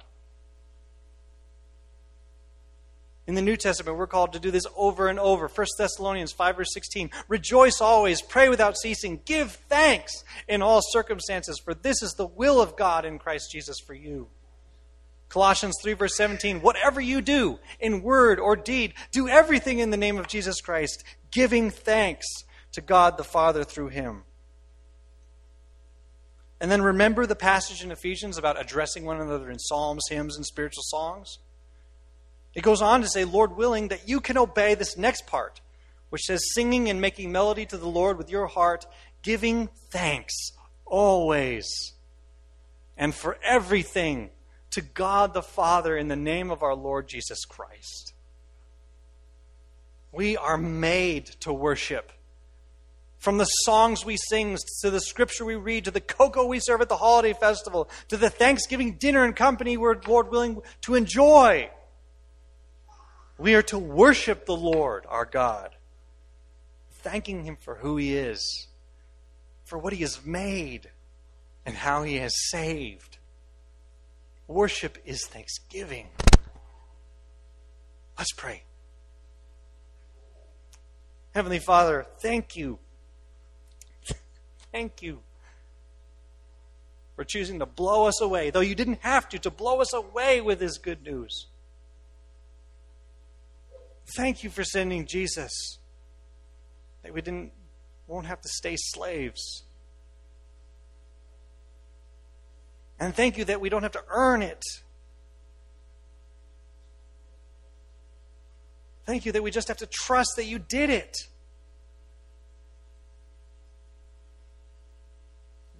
In 3.30 3.36
the 3.36 3.42
New 3.42 3.56
Testament, 3.56 3.96
we're 3.96 4.08
called 4.08 4.32
to 4.32 4.40
do 4.40 4.50
this 4.50 4.66
over 4.76 5.06
and 5.06 5.20
over. 5.20 5.46
1 5.46 5.66
Thessalonians 5.78 6.32
5, 6.32 6.56
verse 6.56 6.74
16. 6.74 7.10
Rejoice 7.28 7.80
always, 7.80 8.22
pray 8.22 8.48
without 8.48 8.76
ceasing, 8.76 9.20
give 9.24 9.52
thanks 9.68 10.24
in 10.48 10.62
all 10.62 10.80
circumstances, 10.82 11.60
for 11.64 11.72
this 11.72 12.02
is 12.02 12.14
the 12.14 12.26
will 12.26 12.60
of 12.60 12.74
God 12.74 13.04
in 13.04 13.20
Christ 13.20 13.52
Jesus 13.52 13.78
for 13.78 13.94
you. 13.94 14.26
Colossians 15.28 15.76
3, 15.80 15.92
verse 15.92 16.16
17. 16.16 16.60
Whatever 16.60 17.00
you 17.00 17.20
do, 17.20 17.60
in 17.78 18.02
word 18.02 18.40
or 18.40 18.56
deed, 18.56 18.94
do 19.12 19.28
everything 19.28 19.78
in 19.78 19.90
the 19.90 19.96
name 19.96 20.18
of 20.18 20.26
Jesus 20.26 20.60
Christ, 20.60 21.04
giving 21.30 21.70
thanks 21.70 22.26
to 22.72 22.80
God 22.80 23.16
the 23.16 23.22
Father 23.22 23.62
through 23.62 23.90
him. 23.90 24.24
And 26.60 26.68
then 26.68 26.82
remember 26.82 27.26
the 27.26 27.36
passage 27.36 27.84
in 27.84 27.92
Ephesians 27.92 28.38
about 28.38 28.60
addressing 28.60 29.04
one 29.04 29.20
another 29.20 29.52
in 29.52 29.60
psalms, 29.60 30.08
hymns, 30.10 30.34
and 30.34 30.44
spiritual 30.44 30.82
songs? 30.84 31.38
It 32.54 32.62
goes 32.62 32.82
on 32.82 33.02
to 33.02 33.08
say, 33.08 33.24
Lord 33.24 33.56
willing, 33.56 33.88
that 33.88 34.08
you 34.08 34.20
can 34.20 34.36
obey 34.36 34.74
this 34.74 34.96
next 34.96 35.26
part, 35.26 35.60
which 36.08 36.22
says, 36.22 36.42
singing 36.54 36.90
and 36.90 37.00
making 37.00 37.30
melody 37.30 37.66
to 37.66 37.76
the 37.76 37.88
Lord 37.88 38.18
with 38.18 38.30
your 38.30 38.46
heart, 38.46 38.86
giving 39.22 39.68
thanks 39.90 40.34
always 40.84 41.92
and 42.96 43.14
for 43.14 43.38
everything 43.42 44.30
to 44.70 44.82
God 44.82 45.32
the 45.32 45.42
Father 45.42 45.96
in 45.96 46.08
the 46.08 46.16
name 46.16 46.50
of 46.50 46.62
our 46.62 46.74
Lord 46.74 47.08
Jesus 47.08 47.44
Christ. 47.44 48.12
We 50.12 50.36
are 50.36 50.58
made 50.58 51.26
to 51.40 51.52
worship. 51.52 52.12
From 53.18 53.38
the 53.38 53.44
songs 53.44 54.04
we 54.04 54.16
sing, 54.16 54.56
to 54.80 54.90
the 54.90 55.00
scripture 55.00 55.44
we 55.44 55.54
read, 55.54 55.84
to 55.84 55.90
the 55.90 56.00
cocoa 56.00 56.46
we 56.46 56.58
serve 56.58 56.80
at 56.80 56.88
the 56.88 56.96
holiday 56.96 57.32
festival, 57.32 57.88
to 58.08 58.16
the 58.16 58.30
Thanksgiving 58.30 58.94
dinner 58.94 59.24
and 59.24 59.36
company 59.36 59.76
we're, 59.76 59.96
Lord 60.06 60.30
willing, 60.30 60.60
to 60.82 60.94
enjoy. 60.94 61.70
We 63.40 63.54
are 63.54 63.62
to 63.62 63.78
worship 63.78 64.44
the 64.44 64.54
Lord 64.54 65.06
our 65.08 65.24
God, 65.24 65.74
thanking 66.90 67.44
Him 67.44 67.56
for 67.56 67.76
who 67.76 67.96
He 67.96 68.14
is, 68.14 68.68
for 69.64 69.78
what 69.78 69.94
He 69.94 70.02
has 70.02 70.26
made, 70.26 70.90
and 71.64 71.74
how 71.74 72.02
He 72.02 72.16
has 72.16 72.34
saved. 72.50 73.16
Worship 74.46 74.98
is 75.06 75.24
thanksgiving. 75.26 76.08
Let's 78.18 78.32
pray. 78.32 78.64
Heavenly 81.34 81.60
Father, 81.60 82.04
thank 82.20 82.56
you. 82.56 82.78
thank 84.70 85.00
you 85.00 85.20
for 87.16 87.24
choosing 87.24 87.60
to 87.60 87.66
blow 87.66 88.04
us 88.04 88.20
away, 88.20 88.50
though 88.50 88.60
you 88.60 88.74
didn't 88.74 89.00
have 89.00 89.30
to, 89.30 89.38
to 89.38 89.50
blow 89.50 89.80
us 89.80 89.94
away 89.94 90.42
with 90.42 90.60
His 90.60 90.76
good 90.76 91.02
news. 91.02 91.46
Thank 94.16 94.42
you 94.42 94.50
for 94.50 94.64
sending 94.64 95.06
Jesus. 95.06 95.78
That 97.02 97.14
we 97.14 97.22
didn't 97.22 97.52
won't 98.06 98.26
have 98.26 98.40
to 98.40 98.48
stay 98.48 98.74
slaves. 98.76 99.62
And 102.98 103.14
thank 103.14 103.38
you 103.38 103.44
that 103.46 103.60
we 103.60 103.68
don't 103.68 103.82
have 103.82 103.92
to 103.92 104.04
earn 104.08 104.42
it. 104.42 104.62
Thank 109.06 109.24
you 109.24 109.32
that 109.32 109.42
we 109.42 109.50
just 109.50 109.68
have 109.68 109.78
to 109.78 109.86
trust 109.86 110.32
that 110.36 110.44
you 110.44 110.58
did 110.58 110.90
it. 110.90 111.16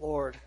Lord, 0.00 0.38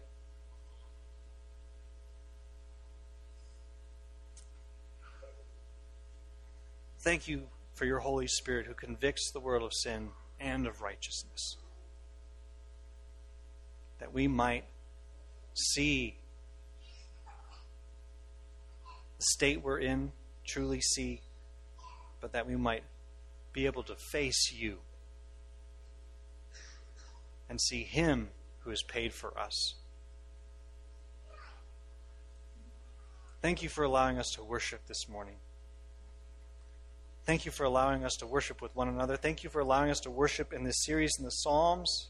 thank 7.00 7.28
you 7.28 7.44
for 7.74 7.86
your 7.86 8.00
Holy 8.00 8.28
Spirit 8.28 8.68
who 8.68 8.74
convicts 8.74 9.32
the 9.32 9.40
world 9.40 9.64
of 9.64 9.74
sin 9.74 10.10
and 10.40 10.68
of 10.68 10.82
righteousness. 10.82 11.58
That 14.00 14.14
we 14.14 14.28
might 14.28 14.66
see 15.54 16.18
the 19.18 19.24
state 19.24 19.64
we're 19.64 19.80
in, 19.80 20.12
truly 20.46 20.82
see, 20.82 21.22
but 22.20 22.34
that 22.34 22.48
we 22.48 22.56
might 22.56 22.84
be 23.54 23.66
able 23.66 23.84
to 23.84 23.96
face 23.96 24.52
you 24.52 24.78
and 27.50 27.60
see 27.62 27.84
Him 27.84 28.30
who 28.60 28.70
has 28.70 28.82
paid 28.84 29.14
for 29.14 29.38
us. 29.38 29.76
Thank 33.42 33.62
you 33.62 33.70
for 33.70 33.84
allowing 33.84 34.18
us 34.18 34.32
to 34.36 34.44
worship 34.44 34.88
this 34.88 35.10
morning. 35.10 35.36
Thank 37.26 37.46
you 37.46 37.52
for 37.52 37.64
allowing 37.64 38.04
us 38.04 38.16
to 38.18 38.28
worship 38.28 38.62
with 38.62 38.76
one 38.76 38.90
another. 38.90 39.16
Thank 39.16 39.44
you 39.44 39.50
for 39.50 39.62
allowing 39.62 39.90
us 39.90 40.02
to 40.02 40.12
worship 40.12 40.52
in 40.52 40.64
this 40.64 40.84
series 40.84 41.14
in 41.18 41.24
the 41.24 41.32
Psalms. 41.32 42.10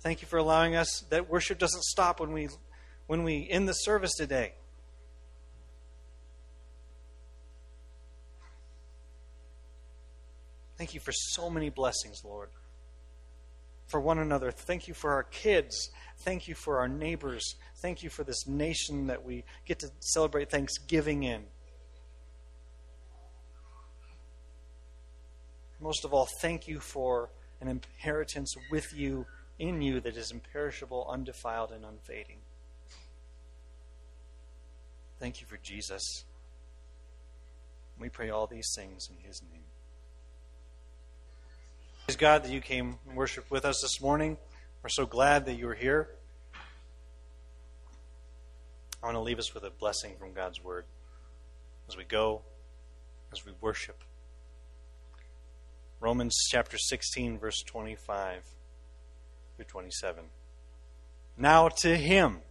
Thank 0.00 0.22
you 0.22 0.28
for 0.28 0.38
allowing 0.38 0.74
us 0.74 1.04
that 1.10 1.28
worship 1.28 1.58
doesn't 1.58 1.84
stop 1.84 2.20
when 2.20 2.32
we 2.32 2.48
when 3.06 3.22
we 3.22 3.48
end 3.48 3.68
the 3.68 3.72
service 3.72 4.14
today. 4.14 4.54
Thank 10.76 10.92
you 10.92 11.00
for 11.00 11.12
so 11.12 11.48
many 11.48 11.70
blessings, 11.70 12.22
Lord. 12.24 12.50
For 13.86 14.00
one 14.00 14.18
another. 14.18 14.50
Thank 14.50 14.88
you 14.88 14.94
for 14.94 15.12
our 15.12 15.22
kids. 15.22 15.90
Thank 16.18 16.48
you 16.48 16.54
for 16.54 16.78
our 16.78 16.88
neighbors. 16.88 17.54
Thank 17.76 18.02
you 18.02 18.10
for 18.10 18.24
this 18.24 18.46
nation 18.46 19.06
that 19.06 19.24
we 19.24 19.44
get 19.64 19.78
to 19.78 19.90
celebrate 20.00 20.50
Thanksgiving 20.50 21.22
in. 21.22 21.44
Most 25.80 26.04
of 26.04 26.14
all, 26.14 26.28
thank 26.40 26.66
you 26.66 26.80
for 26.80 27.30
an 27.60 27.68
inheritance 27.68 28.54
with 28.70 28.94
you, 28.94 29.26
in 29.58 29.82
you, 29.82 30.00
that 30.00 30.16
is 30.16 30.30
imperishable, 30.30 31.06
undefiled, 31.08 31.70
and 31.70 31.84
unfading. 31.84 32.38
Thank 35.18 35.40
you 35.40 35.46
for 35.46 35.56
Jesus. 35.58 36.24
We 37.98 38.08
pray 38.08 38.30
all 38.30 38.46
these 38.46 38.72
things 38.76 39.08
in 39.10 39.16
His 39.26 39.42
name. 39.42 39.62
Praise 42.06 42.16
God 42.16 42.44
that 42.44 42.52
you 42.52 42.60
came 42.60 42.98
and 43.08 43.16
worshiped 43.16 43.50
with 43.50 43.64
us 43.64 43.80
this 43.80 44.00
morning. 44.00 44.36
We're 44.82 44.90
so 44.90 45.06
glad 45.06 45.46
that 45.46 45.54
you 45.54 45.66
were 45.66 45.74
here. 45.74 46.08
I 49.02 49.06
want 49.06 49.16
to 49.16 49.20
leave 49.20 49.38
us 49.38 49.54
with 49.54 49.64
a 49.64 49.70
blessing 49.70 50.14
from 50.18 50.32
God's 50.32 50.62
Word 50.62 50.84
as 51.88 51.96
we 51.96 52.04
go, 52.04 52.42
as 53.32 53.44
we 53.44 53.52
worship. 53.60 54.02
Romans 56.06 56.46
chapter 56.48 56.78
16, 56.78 57.36
verse 57.36 57.64
25 57.66 58.54
through 59.56 59.64
27. 59.64 60.26
Now 61.36 61.68
to 61.80 61.96
Him 61.96 62.42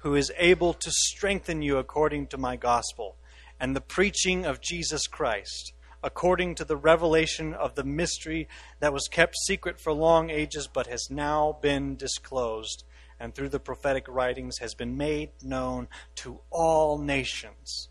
who 0.00 0.14
is 0.14 0.30
able 0.36 0.74
to 0.74 0.90
strengthen 0.90 1.62
you 1.62 1.78
according 1.78 2.26
to 2.26 2.36
my 2.36 2.56
gospel 2.56 3.16
and 3.58 3.74
the 3.74 3.80
preaching 3.80 4.44
of 4.44 4.60
Jesus 4.60 5.06
Christ, 5.06 5.72
according 6.02 6.56
to 6.56 6.66
the 6.66 6.76
revelation 6.76 7.54
of 7.54 7.76
the 7.76 7.82
mystery 7.82 8.46
that 8.80 8.92
was 8.92 9.08
kept 9.08 9.36
secret 9.38 9.80
for 9.80 9.94
long 9.94 10.28
ages 10.28 10.68
but 10.70 10.86
has 10.86 11.08
now 11.10 11.56
been 11.62 11.96
disclosed, 11.96 12.84
and 13.18 13.34
through 13.34 13.48
the 13.48 13.58
prophetic 13.58 14.04
writings 14.06 14.58
has 14.58 14.74
been 14.74 14.98
made 14.98 15.30
known 15.42 15.88
to 16.16 16.40
all 16.50 16.98
nations, 16.98 17.88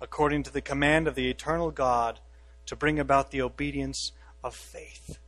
according 0.00 0.44
to 0.44 0.50
the 0.50 0.62
command 0.62 1.06
of 1.06 1.14
the 1.14 1.28
eternal 1.28 1.70
God, 1.70 2.20
to 2.64 2.74
bring 2.74 2.98
about 2.98 3.30
the 3.30 3.42
obedience 3.42 4.12
of 4.46 4.54
faith. 4.54 5.18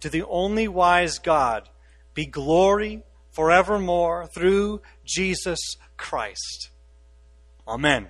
To 0.00 0.08
the 0.08 0.24
only 0.24 0.66
wise 0.66 1.18
God 1.18 1.68
be 2.14 2.24
glory 2.24 3.02
forevermore 3.30 4.26
through 4.34 4.80
Jesus 5.04 5.58
Christ. 5.96 6.70
Amen. 7.68 8.08